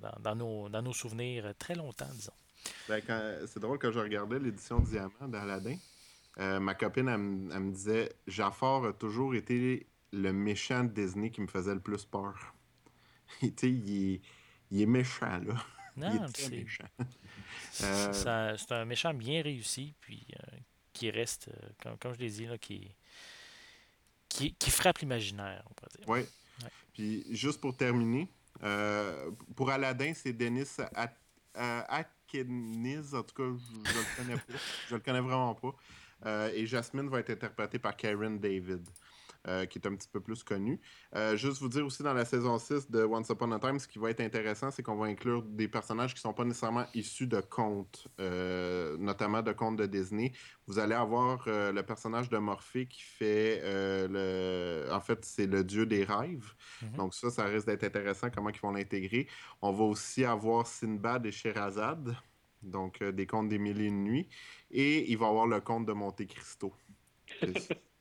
[0.00, 2.32] dans, dans, nos, dans nos souvenirs très longtemps, disons.
[2.88, 3.02] Ben,
[3.46, 5.76] c'est drôle, quand je regardais l'édition Diamant d'Aladin,
[6.36, 11.46] ma copine, elle, me disait Jafar a toujours été le méchant de Disney qui me
[11.46, 12.54] faisait le plus peur.
[13.42, 14.20] il, est,
[14.70, 15.54] il est méchant, là.
[15.96, 16.84] Non, c'est méchant.
[17.82, 20.56] Euh, c'est un méchant bien réussi, puis euh,
[20.92, 22.94] qui reste, euh, comme, je l'ai dit, là, qui,
[24.28, 26.08] qui, frappe l'imaginaire, on pourrait dire.
[26.08, 26.20] Oui.
[26.92, 28.28] Puis juste pour terminer,
[29.54, 30.64] pour Aladdin, c'est Denis
[31.54, 34.52] Atkins, en tout cas, je, ne le connais pas.
[34.88, 36.50] je le connais vraiment pas.
[36.52, 38.88] et Jasmine va être interprétée par Karen David.
[39.68, 40.80] Qui est un petit peu plus connu.
[41.34, 43.98] juste vous dire aussi dans la saison 6 de Once Upon a Time, ce qui
[43.98, 47.26] va être intéressant, c'est qu'on va inclure des personnages qui ne sont pas nécessairement issus
[47.26, 50.32] de contes, notamment de contes de Disney.
[50.66, 53.60] Vous allez avoir le personnage de Morphée qui fait
[54.08, 54.88] le.
[54.90, 56.52] En fait, c'est le dieu des rêves.
[56.82, 56.96] Mm-hmm.
[56.96, 59.28] Donc, ça, ça risque d'être intéressant comment ils vont l'intégrer.
[59.62, 62.16] On va aussi avoir Sinbad et Sherazade
[62.62, 64.28] donc euh, des contes des mille et une nuits.
[64.70, 66.72] Et il va avoir le conte de Monte Cristo.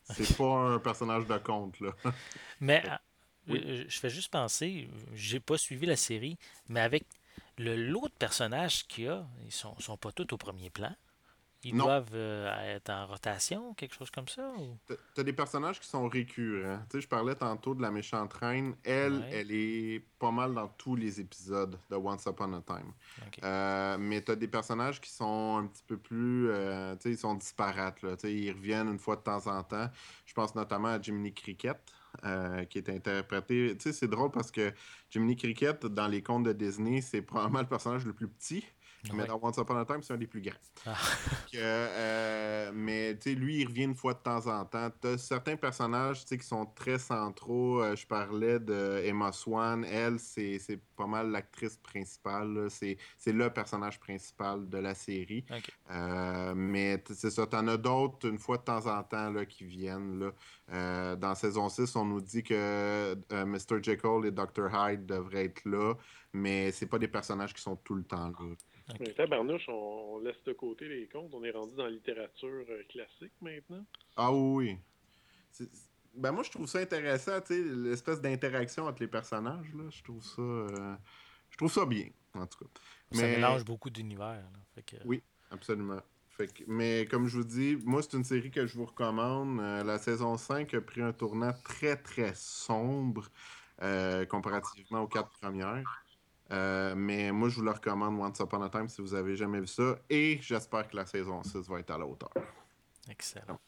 [0.10, 1.92] C'est pas un personnage de conte, là.
[2.60, 2.84] Mais
[3.50, 6.38] euh, je fais juste penser, j'ai pas suivi la série,
[6.68, 7.06] mais avec
[7.58, 10.96] le lot de personnages qu'il y a, ils sont, sont pas tous au premier plan.
[11.68, 14.52] Ils doivent euh, être en rotation, quelque chose comme ça?
[14.58, 14.78] Ou...
[14.88, 16.80] Tu as des personnages qui sont récurrents.
[16.90, 18.76] Tu sais, je parlais tantôt de la méchante reine.
[18.84, 22.92] Elle, elle est pas mal dans tous les épisodes de Once Upon a Time.
[23.44, 26.50] Euh, mais tu as des personnages qui sont un petit peu plus...
[26.52, 28.02] Euh, tu sais, ils sont disparates.
[28.04, 28.16] Là.
[28.16, 29.90] Tu sais, ils reviennent une fois de temps en temps.
[30.26, 31.82] Je pense notamment à Jiminy Cricket.
[32.70, 33.76] qui est interprété.
[33.78, 34.72] Tu sais, c'est drôle parce que
[35.10, 38.66] Jiminy Cricket, dans les contes de Disney, c'est probablement le personnage le plus petit,
[39.14, 40.54] mais dans Once Upon a Time, c'est un des plus grands.
[40.86, 40.96] Ah.
[41.56, 44.90] Euh, mais lui, il revient une fois de temps en temps.
[45.02, 47.82] Tu as certains personnages qui sont très centraux.
[47.82, 49.86] Euh, je parlais de Emma Swan.
[49.86, 50.60] Elle, c'est
[50.96, 52.68] pas mal l'actrice principale.
[52.70, 55.46] C'est le personnage principal de la série.
[55.92, 59.46] Euh, mais c'est ça, tu en as d'autres une fois de temps en temps là,
[59.46, 60.20] qui viennent.
[60.20, 61.16] Là.
[61.16, 63.82] dans saison 6, on nous dit que Mr.
[63.82, 64.70] Jekyll et Dr.
[64.74, 65.94] Hyde devraient être là,
[66.34, 68.56] mais c'est pas des personnages qui sont tout le temps là.
[68.94, 69.14] Okay.
[69.14, 71.34] Tabarnouche, on, laisse de côté les contes.
[71.34, 73.84] On est rendu dans la littérature euh, classique maintenant.
[74.16, 74.78] Ah oui.
[76.14, 79.74] Ben moi, je trouve ça intéressant, tu sais, l'espèce d'interaction entre les personnages.
[79.74, 80.42] Là, je trouve ça.
[80.42, 80.96] Euh,
[81.50, 82.70] je trouve ça bien, en tout cas.
[83.12, 84.46] Ça mélange beaucoup d'univers.
[85.04, 86.02] Oui, absolument.
[86.30, 89.60] Fait mais comme je vous dis, moi, c'est une série que je vous recommande.
[89.62, 93.30] Euh, la saison 5 a pris un tournant très, très sombre
[94.30, 96.05] comparativement aux quatre premières.
[96.52, 99.60] Euh, mais moi, je vous le recommande, Once Upon a Time, si vous avez jamais
[99.60, 99.98] vu ça.
[100.10, 102.32] Et j'espère que la saison 6 va être à la hauteur.
[103.10, 103.60] Excellent.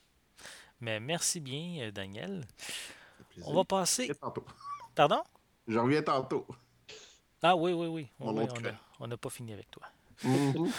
[0.80, 2.46] Mais merci bien, euh, Daniel.
[3.44, 4.13] On va passer.
[4.16, 4.46] Tantôt.
[4.94, 5.24] Pardon?
[5.68, 6.46] J'en reviens tantôt.
[7.42, 8.08] Ah oui, oui, oui.
[8.20, 9.84] on n'a pas fini avec toi.
[10.24, 10.72] Mhm.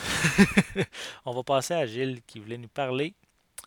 [1.25, 3.15] on va passer à Gilles qui voulait nous parler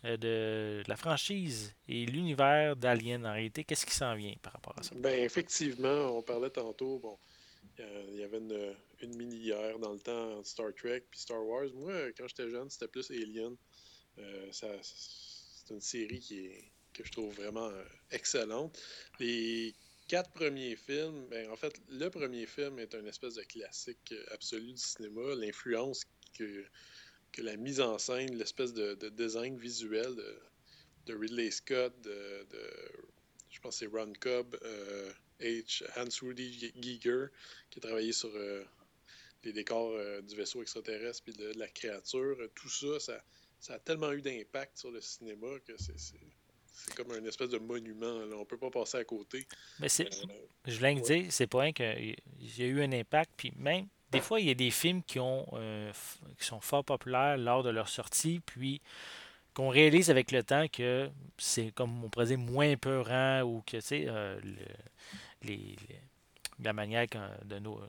[0.04, 3.26] euh, de la franchise et l'univers d'Alien.
[3.26, 4.94] En réalité, qu'est-ce qui s'en vient par rapport à ça?
[4.96, 6.98] Ben, effectivement, on parlait tantôt.
[6.98, 7.31] Bon, euh,
[8.08, 11.68] il y avait une, mini-guerre dans le temps entre Star Trek puis Star Wars.
[11.74, 13.56] Moi, quand j'étais jeune, c'était plus Alien.
[14.18, 16.50] Euh, c'est une série qui
[16.92, 18.78] que je trouve vraiment euh, excellente.
[19.18, 19.74] Les
[20.08, 24.72] quatre premiers films, ben, en fait, le premier film est un espèce de classique absolu
[24.72, 25.34] du cinéma.
[25.34, 26.04] L'influence
[26.36, 26.64] que,
[27.32, 30.14] que la mise en scène, l'espèce de, design visuel
[31.06, 32.46] de, Ridley Scott, de,
[33.50, 34.56] je pense c'est Ron Cobb,
[35.42, 35.82] H.
[35.96, 37.26] Hans Rudy Giger,
[37.70, 38.64] qui a travaillé sur euh,
[39.44, 42.36] les décors euh, du vaisseau extraterrestre puis de, la créature.
[42.54, 43.20] Tout ça,
[43.58, 48.06] ça, a tellement eu d'impact sur le cinéma que c'est comme un espèce de monument.
[48.06, 49.46] On On peut pas passer à côté.
[49.80, 50.26] Mais c'est, euh,
[50.66, 53.30] je viens de dire, c'est pas rien qu'il y a eu un impact.
[53.36, 55.46] Puis même, des fois, il y a des films qui, ont,
[56.38, 58.82] qui sont fort populaires lors de leur sortie, puis
[59.54, 63.76] qu'on réalise avec le temps que c'est, comme on pourrait dire, moins peurant ou que,
[63.76, 64.06] tu sais,
[65.44, 65.76] les,
[66.58, 67.06] la manière
[67.44, 67.80] de nos,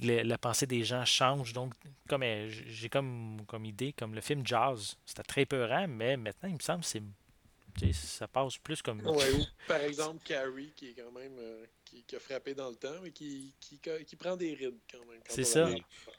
[0.00, 1.52] la pensée des gens change.
[1.52, 1.74] Donc,
[2.08, 6.48] comme euh, j'ai comme, comme idée, comme le film Jazz, c'était très peurant, mais maintenant,
[6.48, 9.02] il me semble que ça passe plus comme.
[9.68, 11.36] par exemple, Carrie, qui est quand même.
[11.38, 15.20] Euh, qui, a frappé dans le temps, mais qui, qui, prend des rides quand même.
[15.28, 15.68] C'est ça.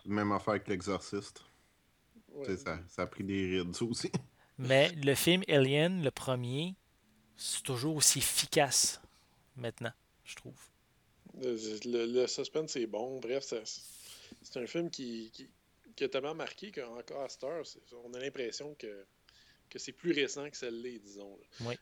[0.05, 1.43] Même affaire avec l'exorciste.
[2.57, 4.11] Ça, ça a pris des rides aussi.
[4.57, 6.75] mais le film Alien, le premier,
[7.37, 9.01] c'est toujours aussi efficace
[9.55, 9.93] maintenant
[10.23, 10.59] je trouve.
[11.41, 13.19] Le, suspense est bon.
[13.19, 15.31] Bref, c'est un film qui,
[15.95, 17.27] qui, a tellement marqué qu'encore à
[18.05, 19.05] on a l'impression que,
[19.69, 21.39] que c'est plus récent que celle-là, disons.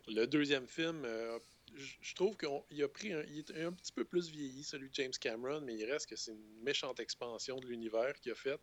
[0.08, 1.38] Le deuxième film, euh,
[1.76, 4.96] je trouve qu'il a pris un, il est un petit peu plus vieilli, celui de
[4.96, 8.60] James Cameron, mais il reste que c'est une méchante expansion de l'univers qu'il a fait.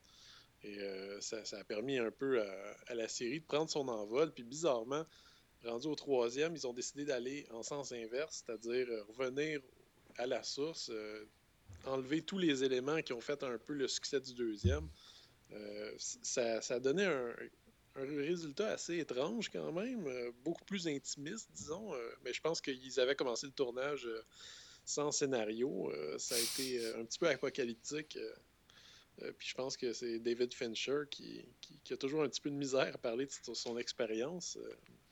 [0.63, 4.33] Et euh, ça, a permis un peu à, à, la série de prendre son envol.
[4.33, 5.07] Puis bizarrement,
[5.65, 9.61] Rendu au troisième, ils ont décidé d'aller en sens inverse, c'est-à-dire euh, revenir
[10.17, 11.25] à la source, euh,
[11.85, 14.89] enlever tous les éléments qui ont fait un peu le succès du deuxième.
[15.53, 17.35] Euh, ça, ça, a donné un,
[17.97, 20.09] résultat assez étrange quand même,
[20.45, 21.93] beaucoup plus intimiste, disons.
[22.23, 24.09] mais je pense qu'ils avaient commencé le tournage
[24.85, 25.93] sans scénario.
[26.17, 28.17] ça a été un petit peu apocalyptique.
[29.17, 31.45] puis je pense que c'est David Fincher qui,
[31.91, 34.57] a toujours un petit peu de misère à parler de son expérience.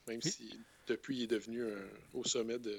[0.06, 1.64] Même si depuis il est devenu
[2.12, 2.78] au sommet de,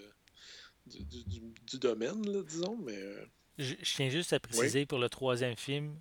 [0.87, 2.77] du, domaine, disons.
[2.77, 3.25] Mais, euh,
[3.57, 5.99] je, tiens juste à préciser pour le troisième film,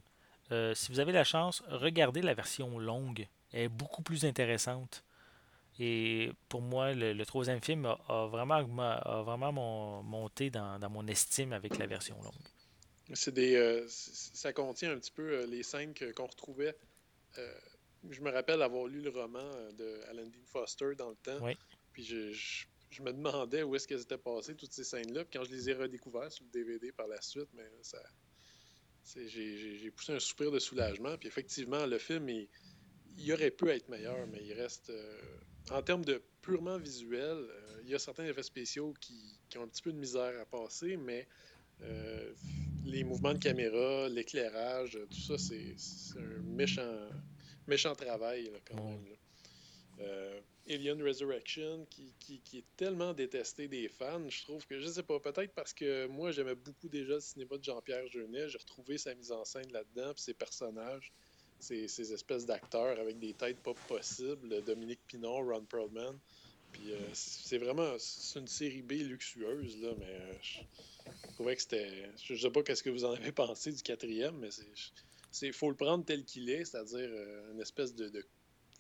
[0.53, 3.27] euh, si vous avez la chance, regardez la version longue.
[3.53, 5.03] Elle est beaucoup plus intéressante.
[5.79, 11.77] Et pour moi, le, troisième film a, vraiment, a vraiment monté dans, mon estime avec
[11.79, 12.33] la version longue.
[13.13, 16.77] C'est des, euh, ça contient un petit peu les scènes qu'on retrouvait.
[18.11, 21.39] Je me rappelle avoir lu le roman de Alan Dean Foster dans le temps.
[21.93, 22.33] Puis je,
[22.91, 25.25] je me demandais où est-ce qu'elles étaient passées, toutes ces scènes-là.
[25.25, 28.03] Puis quand je les ai redécouvertes sur le DVD par la suite, mais ça.
[29.05, 31.17] J'ai poussé un soupir de soulagement.
[31.17, 32.49] Puis effectivement, le film, il,
[33.19, 34.91] il aurait pu être meilleur, mais il reste.
[34.91, 35.21] Euh,
[35.71, 39.63] en termes de purement visuel, euh, il y a certains effets spéciaux qui, qui, ont
[39.63, 41.27] un petit peu de misère à passer, mais
[41.83, 42.33] euh,
[42.85, 45.75] les mouvements de caméra, l'éclairage, tout ça, c'est
[46.19, 47.09] un méchant,
[47.67, 49.05] méchant travail quand même.
[50.69, 54.29] Alien Resurrection, qui, qui, est tellement détesté des fans.
[54.29, 57.57] Je trouve que, je sais pas, peut-être parce que moi, j'aimais beaucoup déjà le cinéma
[57.57, 58.49] de Jean-Pierre Jeunet.
[58.49, 61.13] J'ai retrouvé sa mise en scène là-dedans, puis ses personnages,
[61.61, 64.63] ces, ces espèces d'acteurs avec des têtes pas possibles.
[64.65, 66.19] Dominique Pinon, Ron Perlman.
[66.73, 70.61] Puis euh, c'est vraiment c'est une série B luxueuse, là, mais euh, je,
[71.35, 72.11] trouvais que c'était.
[72.25, 74.67] Je sais pas qu'est-ce que vous en avez pensé du quatrième, mais c'est.
[75.43, 78.25] Il faut le prendre tel qu'il est, c'est-à-dire euh, une espèce de, de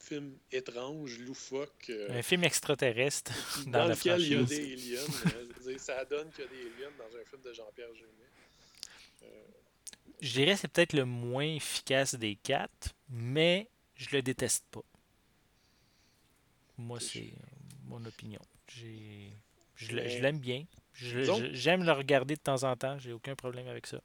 [0.00, 1.90] film étrange, loufoque.
[1.90, 3.32] Euh, un film extraterrestre
[3.66, 5.78] dans, dans lequel il y a des aliens.
[5.78, 8.10] ça donne qu'il y a des aliens dans un film de Jean-Pierre Jeunet.
[9.24, 9.26] Euh,
[10.20, 14.84] je dirais que c'est peut-être le moins efficace des quatre, mais je le déteste pas.
[16.78, 17.32] Moi, c'est
[17.84, 18.40] mon opinion.
[18.68, 20.64] Je l'aime bien.
[20.92, 22.98] J'aime le regarder de temps en temps.
[22.98, 24.00] J'ai aucun problème avec ça.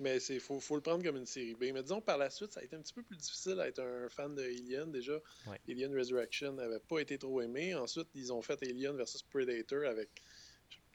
[0.00, 1.64] Mais il faut, faut, le prendre comme une série B.
[1.72, 4.08] Mais disons, par la suite, ça a été un petit peu plus difficile d'être un
[4.08, 4.92] fan de Alien.
[4.92, 5.20] Déjà,
[5.68, 7.74] Alien Resurrection n'avait pas été trop aimé.
[7.74, 10.08] Ensuite, ils ont fait Alien versus Predator avec.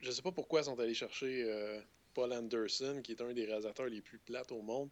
[0.01, 1.81] Je ne sais pas pourquoi ils sont allés chercher euh,
[2.13, 4.89] Paul Anderson, qui est un des réalisateurs les plus plates au monde.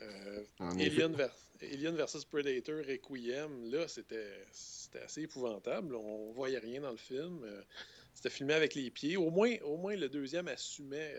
[0.00, 1.16] Euh, Alien,
[1.60, 4.46] Alien, versus Predator, Requiem, là, c'était
[5.04, 5.94] assez épouvantable.
[5.96, 7.42] On voyait rien dans le film.
[7.44, 7.62] Euh,
[8.14, 9.16] c'était filmé avec les pieds.
[9.16, 11.16] Au moins, au moins le deuxième assumait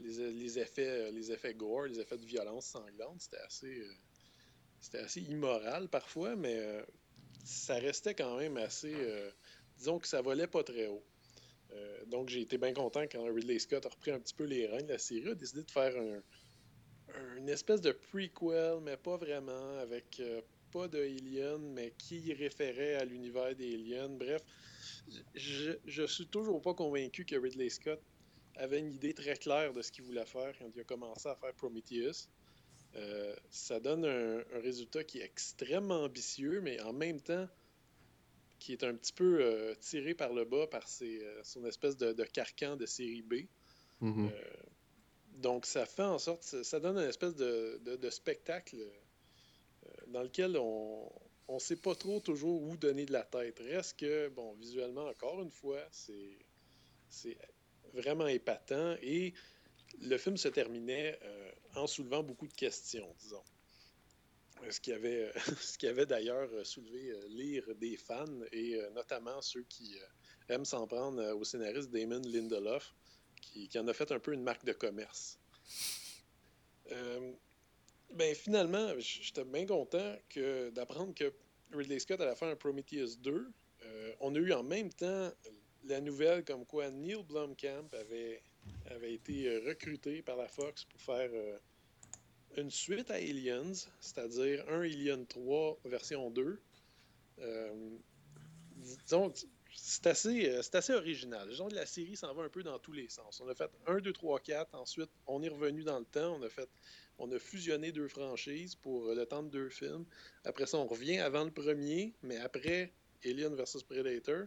[0.00, 3.92] les, effets, euh, les effets gore, les effets de violence sanglante, c'était assez, euh,
[4.80, 6.82] c'était assez immoral parfois, mais euh,
[7.44, 8.94] ça restait quand même assez.
[9.78, 11.02] disons que ça volait pas très haut.
[12.06, 14.86] donc j'ai été bien content quand Ridley Scott a repris un petit peu les rênes
[14.86, 16.22] de la série, a décidé de faire un,
[17.38, 20.20] une espèce de prequel, mais pas vraiment, avec
[20.70, 24.10] pas de mais qui référait à l'univers des Aliens.
[24.10, 24.42] Bref,
[25.34, 28.00] je, je suis toujours pas convaincu que Ridley Scott
[28.60, 31.34] avait une idée très claire de ce qu'il voulait faire quand il a commencé à
[31.34, 32.28] faire Prometheus.
[32.96, 37.48] Euh, ça donne un, résultat qui est extrêmement ambitieux, mais en même temps
[38.58, 42.12] qui est un petit peu euh, tiré par le bas par euh, son espèce de,
[42.24, 43.34] carcan de série B.
[44.02, 44.30] Mm-hmm.
[45.36, 48.78] donc ça fait en sorte, ça, donne une espèce de, de spectacle
[50.08, 51.10] dans lequel on
[51.48, 53.58] ne sait pas trop toujours où donner de la tête.
[53.58, 57.36] Reste que, bon, visuellement, encore une fois, c'est
[57.92, 59.34] vraiment épatant et
[60.00, 63.42] le film se terminait euh, en soulevant beaucoup de questions, disons.
[64.68, 69.40] Ce qui avait, ce qui avait d'ailleurs soulevé euh, l'ire des fans et euh, notamment
[69.40, 69.96] ceux qui
[70.48, 72.94] aiment s'en prendre au scénariste Damon Lindelof,
[73.40, 75.38] qui, en a fait un peu une marque de commerce.
[78.12, 80.16] ben finalement, j'étais bien content
[80.72, 81.32] d'apprendre que
[81.72, 83.52] Ridley Scott allait faire un Prometheus 2.
[84.20, 85.32] on a eu en même temps
[85.84, 88.42] la nouvelle comme quoi Neil Blomkamp avait,
[88.86, 91.58] avait été euh, recruté par la Fox pour faire euh,
[92.56, 96.60] une suite à Aliens, c'est-à-dire un Alien 3 version 2.
[97.38, 97.90] Euh,
[98.76, 99.32] disons,
[99.72, 101.50] c'est assez, assez original.
[101.52, 103.40] Genre de la série s'en va un peu dans tous les sens.
[103.40, 104.74] On a fait 1, 2, 3, 4.
[104.74, 106.34] Ensuite, on est revenu dans le temps.
[106.34, 106.68] On a fait,
[107.18, 110.04] on a fusionné deux franchises pour le temps de deux films.
[110.44, 112.92] Après ça, on revient avant le premier, mais après
[113.24, 114.46] Alien versus Predator.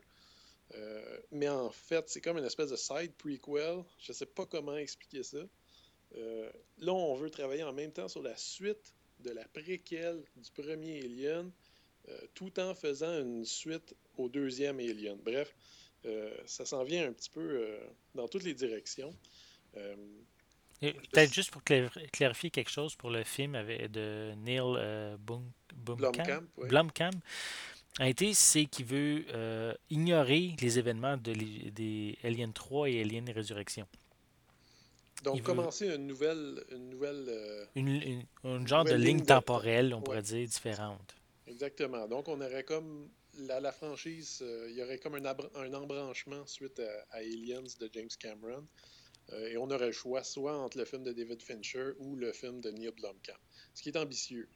[0.76, 3.84] Euh, mais en fait, c'est comme une espèce de side prequel.
[3.99, 5.38] Je ne sais pas comment expliquer ça.
[6.15, 6.49] Euh,
[6.80, 10.99] là, on veut travailler en même temps sur la suite de la préquelle du premier
[10.99, 11.51] Alien,
[12.09, 15.17] euh, tout en faisant une suite au deuxième Alien.
[15.24, 15.53] Bref,
[16.45, 17.80] ça s'en vient un petit peu
[18.13, 19.15] dans toutes les directions.
[20.82, 25.17] Peut-être juste pour clarifier quelque chose pour le film avec de Neil
[25.74, 26.43] Blomkamp?
[26.57, 27.21] Blomkamp
[27.99, 33.29] a été, c'est qu'il veut euh, ignorer les événements de des Alien 3 et Alien
[33.29, 33.87] Résurrection.
[35.23, 36.63] Donc, commencer une nouvelle.
[36.71, 41.15] Une, nouvelle, euh, une, genre de ligne, temporelle, on pourrait dire, différente.
[41.47, 42.07] Exactement.
[42.07, 46.79] Donc, on aurait comme la, franchise, euh, il y aurait comme un, un embranchement suite
[47.11, 48.67] à, Aliens de James Cameron.
[49.32, 52.32] Euh, et on aurait le choix soit entre le film de David Fincher ou le
[52.34, 53.38] film de Neil Blomkamp.
[53.74, 54.47] Ce qui est ambitieux.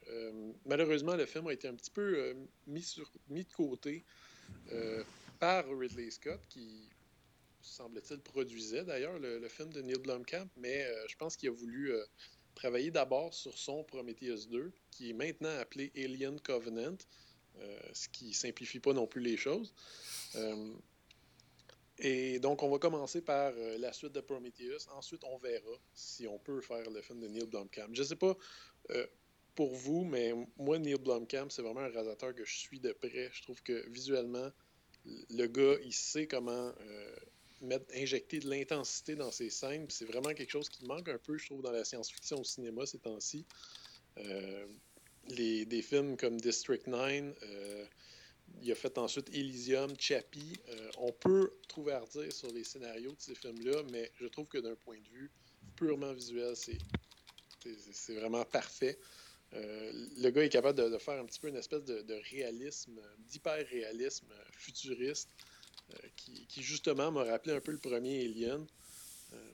[0.66, 4.04] malheureusement, le film a été un petit peu mis, sur, mis de côté
[5.40, 6.88] par Ridley Scott, qui
[7.62, 11.92] semble-t-il produisait d'ailleurs le, film de Neil Blomkamp, mais je pense qu'il a voulu
[12.54, 16.96] travailler d'abord sur son Prometheus 2, qui est maintenant appelé Alien Covenant,
[17.60, 19.72] euh, ce qui simplifie pas non plus les choses.
[20.36, 20.72] Euh,
[21.98, 24.88] et donc, on va commencer par euh, la suite de Prometheus.
[24.92, 27.88] Ensuite, on verra si on peut faire le film de Neil Blomkamp.
[27.92, 28.36] Je ne sais pas
[29.54, 33.30] pour vous, mais moi, Neil Blomkamp, c'est vraiment un réalisateur que je suis de près.
[33.32, 34.50] Je trouve que visuellement,
[35.04, 36.72] le gars, il sait comment
[37.60, 39.86] mettre, injecter de l'intensité dans ses scènes.
[39.88, 42.86] C'est vraiment quelque chose qui manque un peu, je trouve, dans la science-fiction au cinéma
[42.86, 43.46] ces temps-ci.
[44.18, 44.66] Euh,
[45.28, 47.84] des films comme District 9, euh,
[48.62, 50.58] il a fait ensuite Elysium, Chappie.
[50.68, 54.46] Euh, on peut trouver à redire sur les scénarios de ces films-là, mais je trouve
[54.46, 55.30] que d'un point de vue
[55.76, 58.98] purement visuel, c'est vraiment parfait.
[59.52, 65.30] le gars est capable de, faire un petit peu une espèce de, réalisme, d'hyper-réalisme futuriste
[65.94, 68.66] euh, qui, justement m'a rappelé un peu le premier Alien.
[69.32, 69.52] Euh,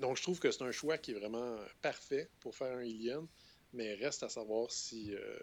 [0.00, 3.26] donc je trouve que c'est un choix qui est vraiment parfait pour faire un Alien,
[3.72, 5.38] mais reste à savoir si, euh,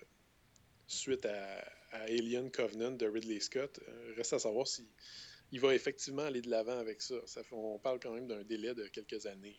[0.88, 3.80] suite à, Alien Covenant de Ridley Scott,
[4.16, 4.88] reste à savoir si
[5.52, 7.16] il va effectivement aller de l'avant avec ça.
[7.52, 9.58] on parle quand même d'un délai de quelques années.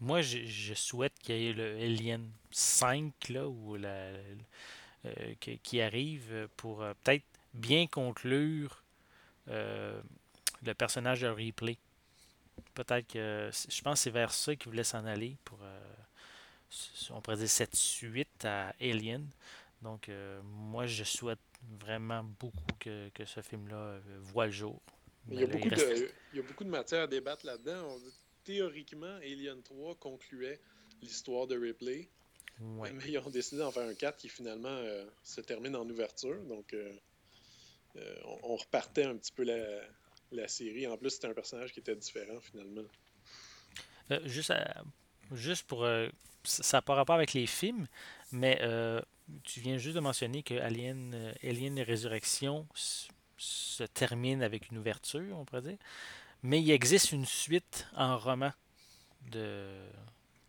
[0.00, 3.48] Moi, je, souhaite qu'il y ait le Alien 5 là,
[3.78, 4.12] la,
[5.62, 8.82] qui arrive pour peut-être bien conclure
[9.48, 10.00] euh,
[10.64, 11.76] le personnage de Replay.
[12.74, 15.80] Peut-être que je pense que c'est vers ça qu'il voulait s'en aller pour euh,
[17.10, 19.26] on pourrait dire cette suite à Alien.
[19.82, 21.40] Donc euh, moi je souhaite
[21.80, 24.80] vraiment beaucoup que, ce film-là voit le jour.
[25.30, 27.96] il, y a beaucoup de, il y a beaucoup de matière à débattre là-dedans.
[28.44, 30.60] Théoriquement, Alien 3 concluait
[31.00, 32.08] l'histoire de Ripley.
[32.60, 34.78] Mais ils ont décidé d'en faire un 4 qui finalement
[35.22, 36.40] se termine en ouverture.
[36.44, 36.74] Donc
[37.96, 40.86] euh, on, repartait un petit peu la, série.
[40.86, 42.82] En plus, c'était un personnage qui était différent finalement.
[44.10, 44.52] Euh, juste,
[45.32, 45.84] juste pour.
[45.84, 46.08] Euh,
[46.44, 47.86] ça n'a pas rapport avec les films,
[48.32, 48.60] mais
[49.44, 52.66] tu viens juste de mentionner que Alien, Alien et Résurrection
[53.36, 55.78] se termine avec une ouverture, on pourrait dire.
[56.42, 58.52] Mais il existe une suite en roman
[59.30, 59.66] de,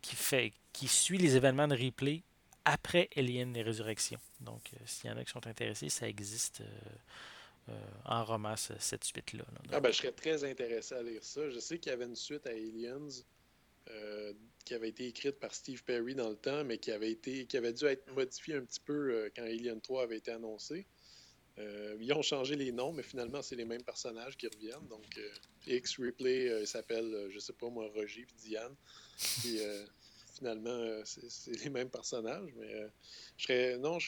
[0.02, 2.22] qui, fait, qui suit les événements de replay
[2.64, 4.18] après Alien et Résurrection.
[4.40, 6.62] Donc, s'il y en a qui sont intéressés, ça existe
[7.68, 7.72] euh,
[8.04, 9.44] en roman, cette suite-là.
[9.72, 11.48] Ah ben, je serais très intéressé à lire ça.
[11.48, 13.08] Je sais qu'il y avait une suite à Aliens
[13.90, 14.32] euh,
[14.64, 17.56] qui avait été écrite par Steve Perry dans le temps, mais qui avait, été, qui
[17.56, 20.86] avait dû être modifiée un petit peu euh, quand Alien 3 avait été annoncé.
[21.58, 24.88] ils ont changé les noms, mais finalement, c'est les mêmes personnages qui reviennent.
[24.88, 25.04] Donc,
[25.66, 28.74] X Replay s'appelle, je sais pas moi, Roger et Diane.
[29.40, 29.60] Puis,
[30.34, 32.52] finalement, c'est les mêmes personnages.
[32.56, 32.72] Mais
[33.36, 33.78] je serais.
[33.78, 33.98] Non,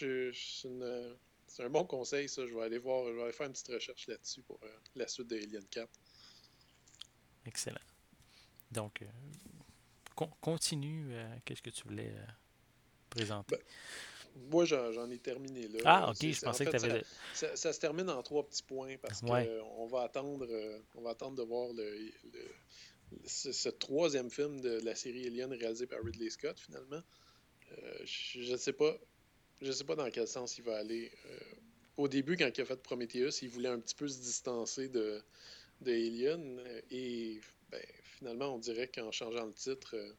[1.56, 2.46] c'est un bon conseil, ça.
[2.46, 5.08] Je vais aller voir, je vais aller faire une petite recherche là-dessus pour euh, la
[5.08, 5.88] suite d'Alien 4.
[7.46, 7.80] Excellent.
[8.70, 9.02] Donc,
[10.20, 11.08] euh, continue.
[11.10, 12.12] Euh, qu'est-ce que tu voulais
[13.10, 13.56] présenter?
[13.56, 13.62] Ben,
[14.50, 15.78] moi, j'en ai terminé là.
[15.84, 17.04] Ah, ok, je pensais que tu avais.
[17.32, 20.46] Ça, ça, se termine en trois petits points parce qu'on va attendre
[20.94, 22.10] on va attendre de voir le,
[23.24, 27.02] ce, troisième film de la série Alien réalisé par Ridley Scott, finalement.
[28.04, 28.96] je ne sais pas
[29.60, 31.10] je sais pas dans quel sens il va aller.
[31.26, 31.38] Euh,
[31.96, 35.22] au début, quand il a fait Prometheus, il voulait un petit peu se distancer de,
[35.80, 36.62] de Alien.
[36.90, 37.40] Et
[37.70, 40.12] ben, finalement, on dirait qu'en changeant le titre, euh,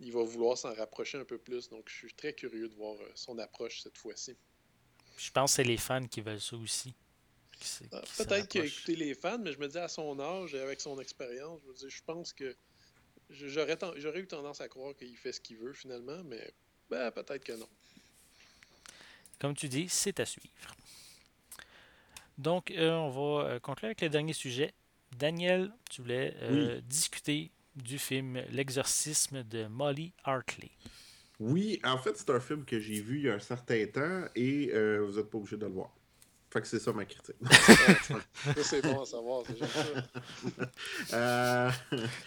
[0.00, 1.68] il va vouloir s'en rapprocher un peu plus.
[1.68, 4.36] Donc, je suis très curieux de voir euh, son approche cette fois-ci.
[5.16, 6.94] Je pense que c'est les fans qui veulent ça aussi.
[7.90, 10.60] Ah, peut-être qu'il a écouté les fans, mais je me dis à son âge et
[10.60, 12.56] avec son expérience, je, je pense que
[13.30, 16.52] j'aurais, j'aurais eu tendance à croire qu'il fait ce qu'il veut finalement, mais
[16.88, 17.68] ben, peut-être que non.
[19.40, 20.76] Comme tu dis, c'est à suivre.
[22.38, 24.72] Donc, euh, on va conclure avec le dernier sujet.
[25.16, 30.70] Daniel, tu voulais euh, discuter du film L'exorcisme de Molly Hartley.
[31.40, 34.24] Oui, en fait, c'est un film que j'ai vu il y a un certain temps
[34.34, 34.66] et
[34.98, 35.92] vous n'êtes pas obligé de le voir.
[36.50, 37.36] Fait que c'est ça ma critique.
[38.62, 41.70] c'est bon à savoir, c'est euh...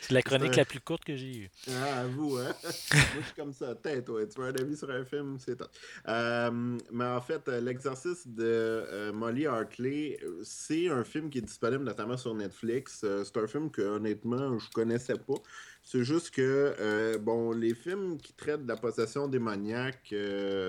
[0.02, 1.50] C'est la chronique la plus courte que j'ai eue.
[1.70, 2.54] Ah, vous, hein?
[2.64, 3.74] Moi, je suis comme ça.
[3.74, 4.28] Tête, ouais.
[4.28, 5.72] Tu veux un avis sur un film, c'est top.
[6.08, 11.42] Euh, mais en fait, euh, l'exercice de euh, Molly Hartley, c'est un film qui est
[11.42, 13.04] disponible notamment sur Netflix.
[13.24, 15.42] c'est un film que, honnêtement, je connaissais pas.
[15.84, 20.14] C'est juste que, bon, les films qui traitent de la possession démoniaque,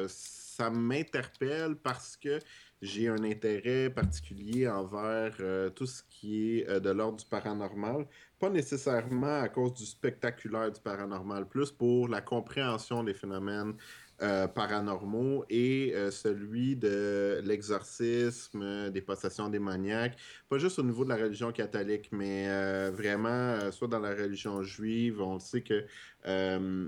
[0.08, 2.38] ça m'interpelle parce que
[2.82, 8.06] j'ai un intérêt particulier envers euh, tout ce qui est euh, de l'ordre du paranormal.
[8.40, 13.74] Pas nécessairement à cause du spectaculaire du paranormal, plus pour la compréhension des phénomènes
[14.20, 20.16] euh, paranormaux et euh, celui de l'exorcisme, euh, des possessions démoniaques,
[20.48, 22.46] pas juste au niveau de la religion catholique, mais
[22.90, 25.86] vraiment, soit dans la religion juive, on sait que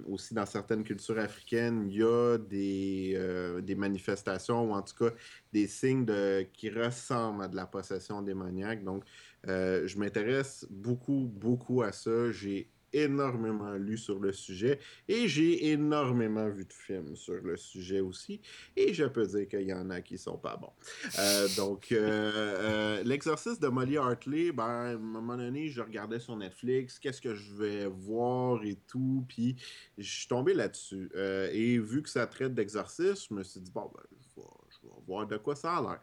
[0.06, 3.18] aussi dans certaines cultures africaines, il y a des,
[3.62, 5.14] des manifestations ou en tout cas
[5.52, 6.06] des signes
[6.52, 8.84] qui ressemblent à de la possession démoniaque.
[8.84, 9.02] Donc,
[9.46, 12.30] je m'intéresse beaucoup, beaucoup à ça.
[12.30, 14.78] J'ai énormément lu sur le sujet
[15.08, 18.40] et j'ai énormément vu de films sur le sujet aussi.
[18.76, 20.72] Et je peux dire qu'il y en a qui sont pas bons.
[21.18, 26.20] Euh, donc, euh, euh, l'exercice de Molly Hartley, ben, à un moment donné, je regardais
[26.20, 29.56] sur Netflix, qu'est-ce que je vais voir et tout, puis
[29.98, 31.10] je suis tombé là-dessus.
[31.52, 34.02] et vu que ça traite d'exercice, je me suis dit, bon, ben,
[34.36, 36.00] je vais voir de quoi ça a l'air.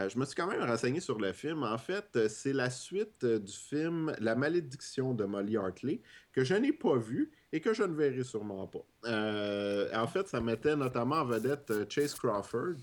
[0.00, 1.62] Euh, je me suis quand même renseigné sur le film.
[1.62, 6.00] En fait, euh, c'est la suite euh, du film La malédiction de Molly Hartley,
[6.32, 8.84] que je n'ai pas vu et que je ne verrai sûrement pas.
[9.94, 12.74] en fait, ça mettait notamment en vedette Chase Crawford.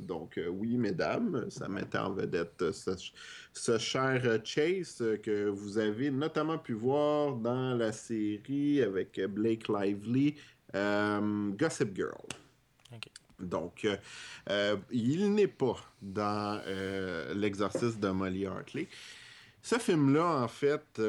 [0.00, 6.72] donc, oui, mesdames, ça mettait en vedette ce, cher Chase que vous avez notamment pu
[6.72, 10.36] voir dans la série avec Blake Lively,
[10.72, 12.41] Gossip Girl.
[13.42, 13.96] Donc, euh,
[14.50, 18.88] euh, il n'est pas dans euh, l'exercice de Molly Hartley.
[19.64, 21.00] Ce film-là, en fait,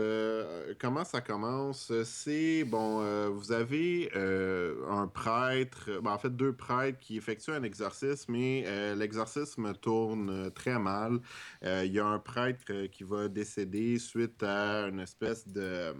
[0.79, 1.91] comment ça commence?
[2.03, 2.99] C'est, bon,
[3.31, 9.73] vous avez un prêtre, ben, en fait, deux prêtres qui effectuent un exorcisme, mais l'exorcisme
[9.73, 11.19] tourne très mal.
[11.63, 15.95] Il y a un prêtre qui va décéder suite à une espèce de,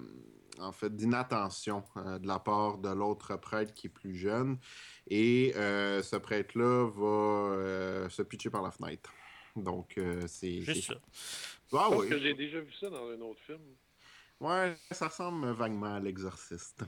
[0.60, 4.60] en fait, d'inattention de la part de l'autre prêtre qui est plus jeune.
[5.08, 9.12] Et euh, ce prêtre-là va euh, se pitcher par la fenêtre.
[9.56, 10.62] Donc, euh, c'est.
[10.62, 10.95] Juste ça.
[11.74, 13.60] Ah, Je pense que j'ai déjà vu ça dans un autre film.
[14.39, 16.84] Ouais, ça ressemble vaguement à l'exorciste.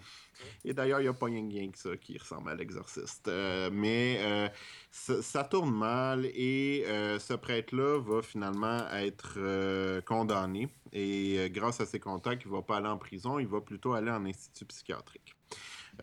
[0.66, 3.30] Et d'ailleurs, il n'y a pas rien que ça qui ressemble à l'exorciste.
[3.72, 4.52] mais
[4.92, 10.68] ça, tourne mal et ce prêtre-là va finalement être condamné.
[10.92, 13.94] Et grâce à ses contacts, il ne va pas aller en prison, il va plutôt
[13.94, 15.34] aller en institut psychiatrique.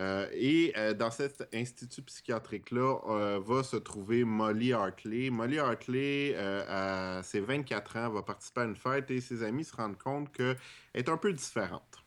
[0.00, 5.30] Euh, et euh, dans cet institut psychiatrique-là euh, va se trouver Molly Hartley.
[5.30, 9.76] Molly Hartley, à ses 24 ans, va participer à une fête et ses amis se
[9.76, 10.56] rendent compte qu'elle
[10.94, 12.04] est un peu différente.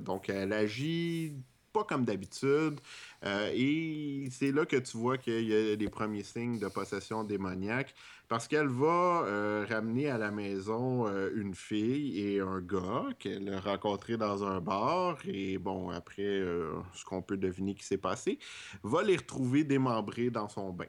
[0.00, 1.36] donc, elle agit
[1.72, 2.80] pas comme d'habitude.
[3.24, 7.94] et c'est là que tu vois qu'il y a des premiers signes de possession démoniaque
[8.28, 13.52] parce qu'elle va euh, ramener à la maison euh, une fille et un gars qu'elle
[13.52, 15.18] a rencontré dans un bar.
[15.26, 18.38] Et bon, après, euh, ce qu'on peut deviner qui s'est passé,
[18.82, 20.84] va les retrouver démembrés dans son bain.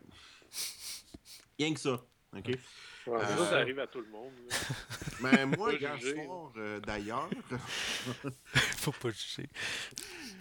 [1.57, 2.01] Rien que ça.
[2.37, 2.57] OK?
[3.05, 4.31] Ça, arrive à tout le monde.
[5.21, 6.51] Mais moi, hier soir,
[6.85, 7.29] d'ailleurs.
[8.53, 9.49] Faut pas juger.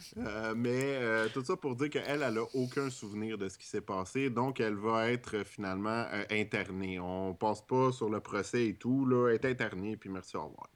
[0.18, 3.66] Euh, mais euh, tout ça pour dire qu'elle, elle n'a aucun souvenir de ce qui
[3.66, 6.98] s'est passé, donc elle va être euh, finalement internée.
[6.98, 10.44] On passe pas sur le procès et tout, là, elle est internée, puis merci, au
[10.44, 10.68] revoir.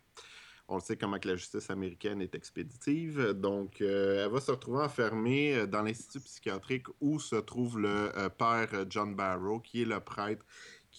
[0.68, 4.78] On le sait comment que la justice américaine est expéditive, donc elle va se retrouver
[4.84, 10.46] enfermée dans l'institut psychiatrique où se trouve le père John Barrow, qui est le prêtre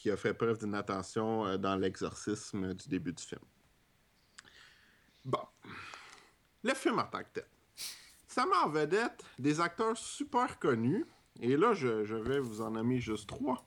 [0.04, 3.40] qui a fait preuve d'une attention dans l'exorcisme du début du film.
[5.24, 5.40] Bon.
[6.62, 7.46] Le film en tant que tel.
[8.28, 11.06] Ça met en vedette des acteurs super connus.
[11.40, 13.66] Et là, je, vais vous en nommer juste trois.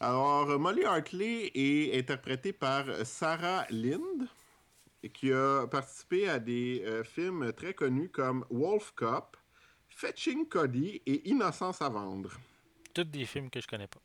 [0.00, 4.26] Alors, Molly Hartley est interprétée par Sarah Lind,
[5.12, 9.36] qui a participé à des euh, films très connus comme Wolf Cop,
[9.88, 12.32] Fetching Cody et Innocence à vendre.
[12.92, 14.00] Tous des films que je connais pas.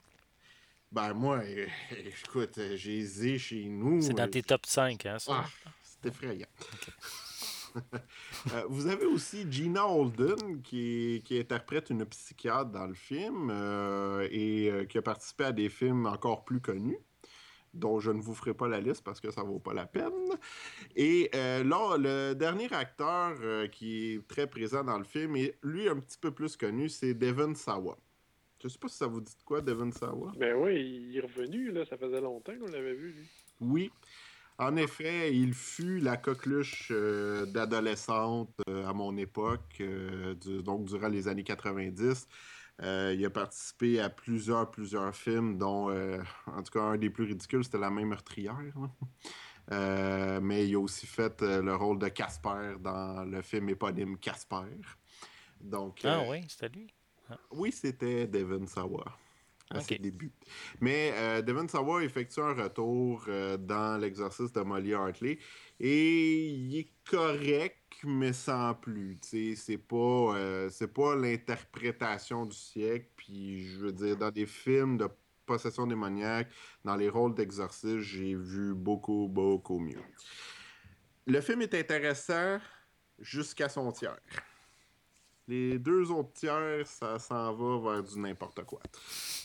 [0.91, 1.41] Ben, moi,
[2.23, 4.01] écoute, j'ai zé chez nous.
[4.01, 5.43] C'est dans tes top 5, hein, ça?
[5.45, 6.47] Ah, c'est effrayant.
[8.53, 14.71] Euh, vous avez aussi Gina Holden qui, interprète une psychiatre dans le film euh, et
[14.71, 16.97] euh, qui a participé à des films encore plus connus
[17.75, 20.29] dont je ne vous ferai pas la liste parce que ça vaut pas la peine.
[20.95, 23.37] Et là, le dernier acteur
[23.69, 27.13] qui est très présent dans le film, et lui un petit peu plus connu, c'est
[27.13, 27.95] Devon Sawa.
[28.61, 30.33] Je sais pas si ça vous dit quoi, Devon Sawa.
[30.37, 31.85] Ben oui, il est revenu, là.
[31.85, 33.27] Ça faisait longtemps qu'on l'avait vu, lui.
[33.61, 33.91] Oui.
[34.59, 41.07] En effet, il fut la coqueluche euh, d'adolescente euh, à mon époque, euh, donc durant
[41.07, 42.27] les années 90.
[42.81, 47.63] il a participé à plusieurs, plusieurs films, dont, en tout cas, un des plus ridicules,
[47.63, 48.57] c'était La main meurtrière.
[50.41, 54.65] mais il a aussi fait le rôle de Casper dans le film éponyme Casper.
[55.61, 56.93] Donc, ah oui, c'était lui.
[57.51, 59.05] Oui, c'était Devon Sawa
[59.69, 60.31] à ses débuts.
[60.81, 65.37] Mais euh, Devon Sawa effectue un retour euh, dans l'exercice de Molly Hartley
[65.79, 69.17] et il est correct, mais sans plus.
[69.21, 73.09] C'est pas, euh, c'est pas l'interprétation du siècle.
[73.15, 75.07] Puis je veux dire, dans des films de
[75.45, 76.49] possession démoniaque,
[76.83, 80.03] dans les rôles d'exorcisme, j'ai vu beaucoup, beaucoup mieux.
[81.27, 82.59] Le film est intéressant
[83.19, 84.17] jusqu'à son tiers.
[85.49, 88.79] Les deux autres tiers, ça s'en va vers du n'importe quoi.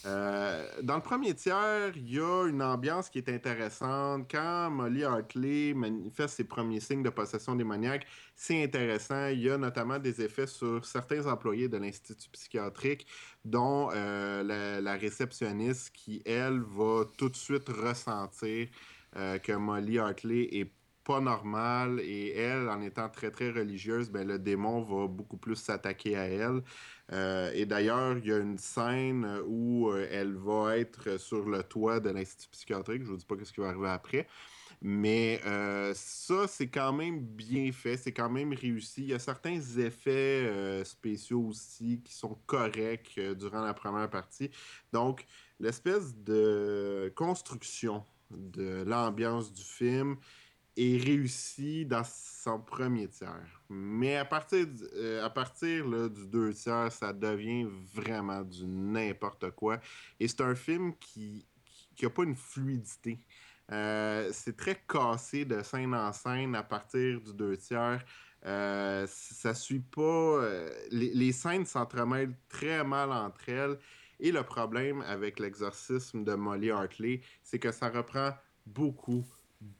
[0.04, 4.30] Euh, dans le premier tiers, il y a une ambiance qui est intéressante.
[4.30, 9.28] Quand Molly Hartley manifeste ses premiers signes de possession démoniaque, c'est intéressant.
[9.28, 13.06] Il y a notamment des effets sur certains employés de l'Institut psychiatrique,
[13.42, 18.68] dont euh, la, réceptionniste qui, elle, va tout de suite ressentir
[19.16, 20.70] euh, que Molly Hartley est
[21.04, 25.56] pas normal et elle, en étant très très religieuse, ben, le démon va beaucoup plus
[25.56, 26.62] s'attaquer à elle.
[27.12, 31.62] Euh, et d'ailleurs, il y a une scène où euh, elle va être sur le
[31.62, 33.02] toit de l'Institut psychiatrique.
[33.02, 34.26] Je ne vous dis pas ce qui va arriver après.
[34.80, 39.02] Mais euh, ça, c'est quand même bien fait, c'est quand même réussi.
[39.02, 44.50] Il y a certains effets spéciaux aussi qui sont corrects durant la première partie.
[44.92, 45.26] Donc,
[45.60, 50.16] l'espèce de construction de l'ambiance du film,
[50.76, 53.62] est réussi dans son premier tiers.
[53.68, 54.66] Mais à partir,
[54.96, 59.78] euh, à partir du deux tiers, ça devient vraiment du n'importe quoi.
[60.18, 61.46] Et c'est un film qui
[62.02, 63.18] n'a pas une fluidité.
[63.72, 68.04] Euh, c'est très cassé de scène en scène à partir du deux tiers.
[68.44, 70.42] Euh, ça suit pas.
[70.90, 73.78] les, les, scènes s'entremêlent très mal entre elles.
[74.20, 78.30] Et le problème avec l'exorcisme de Molly Hartley, c'est que ça reprend
[78.66, 79.24] beaucoup,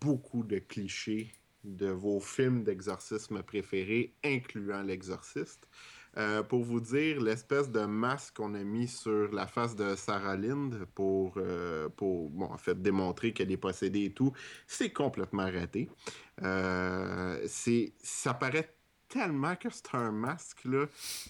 [0.01, 1.33] beaucoup de clichés
[1.65, 5.69] de vos films d'exorcisme préférés, incluant L'Exorciste.
[6.17, 10.37] Euh, pour vous dire, l'espèce de masque qu'on a mis sur la face de Sarah
[10.37, 14.33] Lind pour, euh, pour bon, en fait, démontrer qu'elle est possédée et tout,
[14.69, 15.91] c'est complètement raté.
[16.43, 18.77] Euh, c'est, ça paraît
[19.09, 20.87] tellement que c'est un masque, là.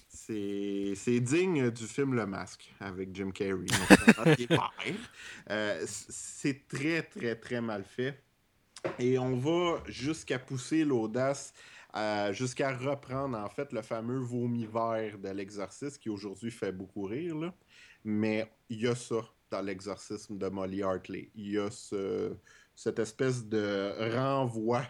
[0.07, 3.65] C'est, c'est digne du film Le Masque avec Jim Carrey.
[5.87, 8.24] c'est très, très, très mal fait.
[8.99, 11.53] Et on va jusqu'à pousser l'audace,
[12.31, 17.51] jusqu'à reprendre en fait le fameux vomi vert de l'exorcisme qui aujourd'hui fait beaucoup rire.
[18.03, 21.31] Mais il y a ça dans l'exorcisme de Molly Hartley.
[21.35, 22.35] Il y a ce,
[22.75, 24.83] cette espèce de renvoi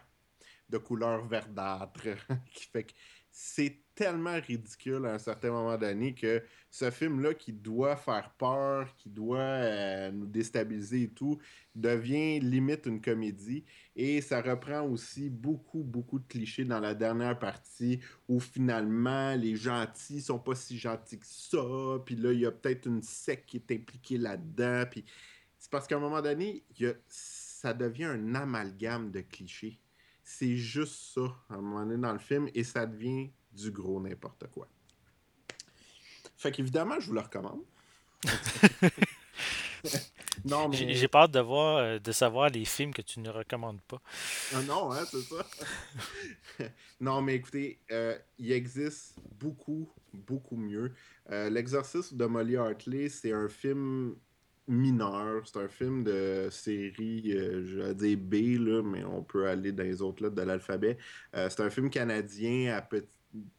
[0.69, 2.01] de couleur verdâtre
[2.53, 2.93] qui fait que
[3.38, 8.95] c'est tellement ridicule à un certain moment donné que ce film-là qui doit faire peur,
[8.95, 11.38] qui doit euh, nous déstabiliser et tout,
[11.75, 13.65] devient limite une comédie.
[13.93, 19.57] Et ça reprend aussi beaucoup, beaucoup de clichés dans la dernière partie où finalement les
[19.57, 21.99] gentils sont pas si gentils que ça.
[22.05, 24.86] Puis là, il y a peut-être une secte qui est impliquée là-dedans.
[24.89, 25.03] Puis
[25.59, 26.63] c'est parce qu'à un moment donné,
[27.09, 29.81] ça devient un amalgame de clichés.
[30.28, 34.01] C'est juste ça, à un moment donné dans le film, et ça devient du gros
[34.01, 34.67] n'importe quoi.
[36.36, 37.61] Fait qu'évidemment, je vous le recommande.
[40.45, 40.95] non, mais...
[40.95, 44.01] J'ai peur de voir, euh, de savoir les films que tu ne recommandes pas.
[44.55, 45.45] Ah non, hein, c'est ça.
[46.99, 50.91] non, mais écoutez, euh, il existe beaucoup, beaucoup mieux.
[51.30, 54.15] Euh, L'exorcisme de Molly Hartley, c'est un film
[54.68, 55.43] mineur.
[55.45, 59.84] C'est un film de série, je vais dire B, là, mais on peut aller dans
[59.84, 60.97] les autres lettres de l'alphabet.
[61.34, 63.07] c'est un film canadien à petit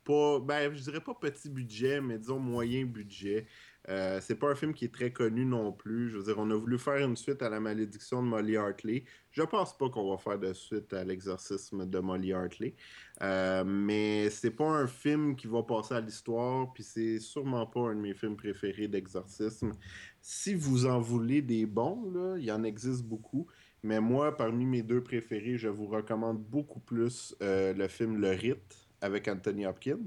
[0.05, 3.47] pas, ben, je dirais pas petit budget, mais disons moyen budget.
[3.89, 6.11] Euh, c'est pas un film qui est très connu non plus.
[6.11, 9.05] Je veux dire, on a voulu faire une suite à La malédiction de Molly Hartley.
[9.31, 12.75] Je pense pas qu'on va faire de suite à L'exorcisme de Molly Hartley.
[13.23, 17.81] Euh, mais c'est pas un film qui va passer à l'histoire, puis c'est sûrement pas
[17.81, 19.73] un de mes films préférés d'exorcisme.
[20.21, 23.47] Si vous en voulez des bons, il y en existe beaucoup.
[23.83, 28.31] Mais moi, parmi mes deux préférés, je vous recommande beaucoup plus euh, le film Le
[28.31, 30.07] Rite avec Anthony Hopkins.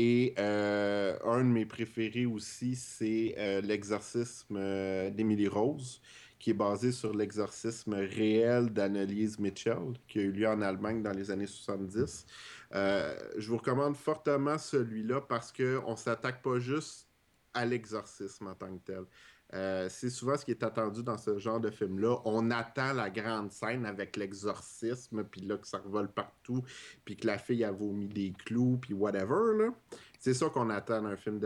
[0.00, 5.10] Et euh, un de mes préférés aussi, c'est euh, l'exorcisme euh,
[5.50, 6.00] Rose,
[6.38, 11.10] qui est basé sur l'exorcisme réel d'Annelise Mitchell, qui a eu lieu en Allemagne dans
[11.10, 12.26] les années 70.
[12.72, 17.08] je vous recommande fortement celui-là parce qu'on ne s'attaque pas juste
[17.52, 19.04] à l'exorcisme en tant que tel.
[19.54, 22.20] Euh, c'est souvent ce qui est attendu dans ce genre de film-là.
[22.24, 26.62] On attend la grande scène avec l'exorcisme, puis là que ça revole partout,
[27.04, 29.70] puis que la fille a vomi des clous, puis whatever.
[30.18, 31.38] C'est ça qu'on attend dans un film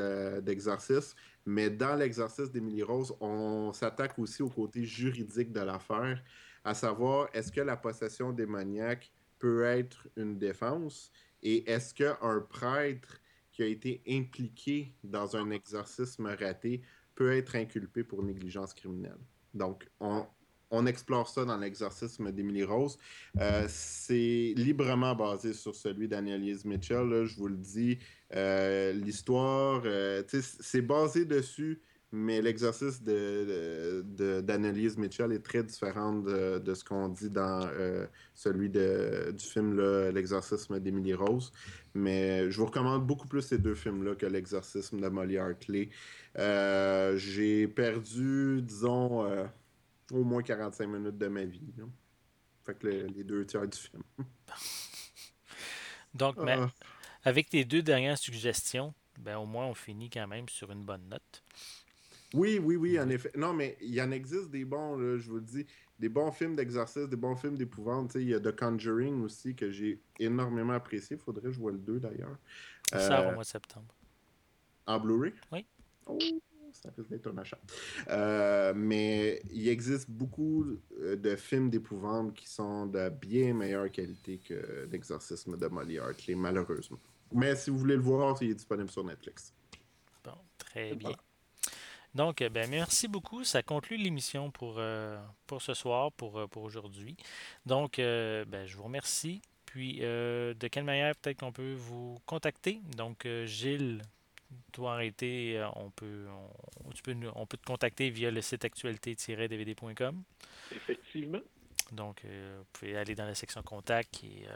[0.42, 1.16] d'exorcisme.
[1.46, 6.22] Mais dans l'exorcisme d'Emily Rose, on s'attaque aussi au côté juridique de l'affaire,
[6.64, 11.10] à savoir est-ce que la possession démoniaque peut être une défense?
[11.42, 13.18] Et est-ce qu'un prêtre
[13.50, 16.82] qui a été impliqué dans un exorcisme raté
[17.14, 19.18] peut être inculpé pour négligence criminelle.
[19.54, 20.26] Donc, on,
[20.72, 22.96] on explore ça dans l'exorcisme d'Emily Rose.
[23.38, 27.98] Euh, c'est librement basé sur celui d'Annelise Mitchell, je vous le dis.
[28.34, 31.82] Euh, l'histoire, euh, c'est basé dessus,
[32.12, 37.68] mais l'exercice d'Annelise de, Mitchell est très différent de, ce qu'on dit dans
[38.34, 41.52] celui du film L'exorcisme d'Emily Rose.
[41.94, 45.88] Mais je vous recommande beaucoup plus ces deux films-là que l'exorcisme de Molly Hartley.
[47.16, 49.26] J'ai perdu, disons
[50.10, 51.72] au moins 45 minutes de ma vie.
[52.64, 54.02] Fait que les deux tiers du film.
[56.14, 56.68] Donc, ah.
[57.24, 61.08] avec tes deux dernières suggestions, ben, au moins on finit quand même sur une bonne
[61.08, 61.42] note.
[62.34, 63.30] Oui, oui, oui, en effet.
[63.36, 65.66] Non, mais il y en existe des bons, je vous le dis,
[65.98, 68.14] des bons films d'exercice, des bons films d'épouvante.
[68.16, 71.16] Il y a The Conjuring aussi que j'ai énormément apprécié.
[71.16, 72.36] Faudrait que je vois le 2 d'ailleurs.
[72.90, 73.94] Ça au mois de septembre.
[74.86, 75.32] En Blu-ray?
[75.52, 75.64] Oui.
[76.06, 76.18] Oh,
[76.72, 77.58] ça risque d'être un achat.
[78.08, 80.64] Euh, mais il existe beaucoup
[80.98, 86.34] euh, de films d'épouvante qui sont de bien meilleure qualité que l'exorcisme de Molly Hartley,
[86.34, 86.98] malheureusement.
[87.32, 89.54] Mais si vous voulez le voir, il est disponible sur Netflix.
[90.24, 91.12] Bon, très bien.
[92.14, 93.44] Donc, ben, merci beaucoup.
[93.44, 97.16] Ça conclut l'émission pour, euh, pour ce soir, pour, pour aujourd'hui.
[97.66, 99.40] Donc, ben, je vous remercie.
[99.66, 102.80] Puis, de quelle manière peut-être qu'on peut vous contacter?
[102.96, 104.02] Donc, Gilles,
[104.72, 106.26] toi arrêter, euh, on peut,
[106.84, 106.90] on,
[107.34, 110.22] on peut te contacter via le site actualité-dvd.com.
[110.74, 111.40] Effectivement.
[111.92, 114.54] Donc, euh, vous pouvez aller dans la section contact et euh,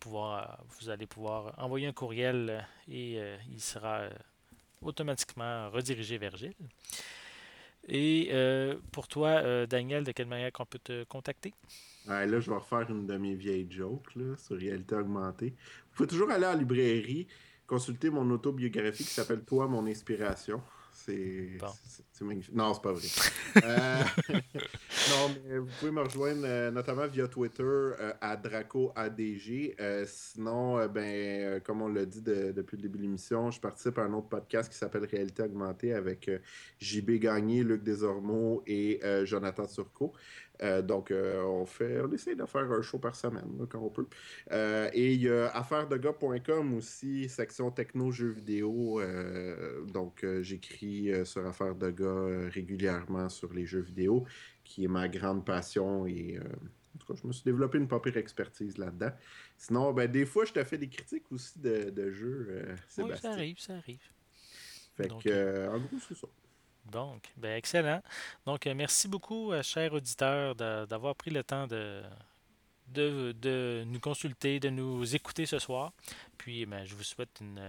[0.00, 4.08] pouvoir, vous allez pouvoir envoyer un courriel et il sera
[4.82, 6.54] automatiquement redirigé vers Gilles.
[7.88, 8.30] Et
[8.92, 11.52] pour toi, Daniel, de quelle manière qu'on peut te contacter?
[12.06, 15.50] là, je vais refaire une de mes vieilles jokes là, sur réalité augmentée.
[15.50, 17.26] Vous pouvez toujours aller à la librairie
[17.66, 20.60] consulter mon autobiographie qui s'appelle Toi, mon inspiration.
[21.04, 22.54] C'est magnifique.
[22.54, 23.08] Non, c'est pas vrai.
[23.64, 24.02] Euh,
[25.10, 29.76] non, mais vous pouvez me rejoindre euh, notamment via Twitter euh, à DracoADG.
[30.06, 34.12] sinon, ben, comme on l'a dit depuis le début de l'émission, je participe à un
[34.14, 36.30] autre podcast qui s'appelle Réalité augmentée avec
[36.80, 40.12] JB Gagné, Luc Desormeaux et Jonathan Turcot.
[40.82, 44.06] Donc, on fait, on essaie de faire un show par semaine quand on peut.
[44.92, 49.00] et il y a affairesdegars.com aussi, section techno jeux vidéo.
[49.92, 54.24] donc, j'écris sur Affaires de gars régulièrement sur les jeux vidéo,
[54.64, 56.42] qui est ma grande passion et euh,
[56.94, 59.12] en tout cas, je me suis développé une pas pire expertise là-dedans.
[59.56, 63.32] Sinon, ben, des fois, je te fais des critiques aussi de, jeux, euh, Oui, ça
[63.32, 64.02] arrive, ça arrive.
[64.94, 66.28] Fait que, euh, en gros, c'est ça.
[66.90, 68.02] Donc, ben, excellent.
[68.46, 72.02] Donc, merci beaucoup, chers auditeurs, d'avoir pris le temps de,
[72.92, 75.92] de, nous consulter, de nous écouter ce soir.
[76.38, 77.60] Puis ben, je vous souhaite une,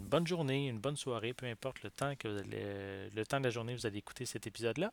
[0.00, 3.74] bonne journée, une bonne soirée, peu importe le temps que le temps de la journée
[3.74, 4.90] vous allez écouter cet épisode-là.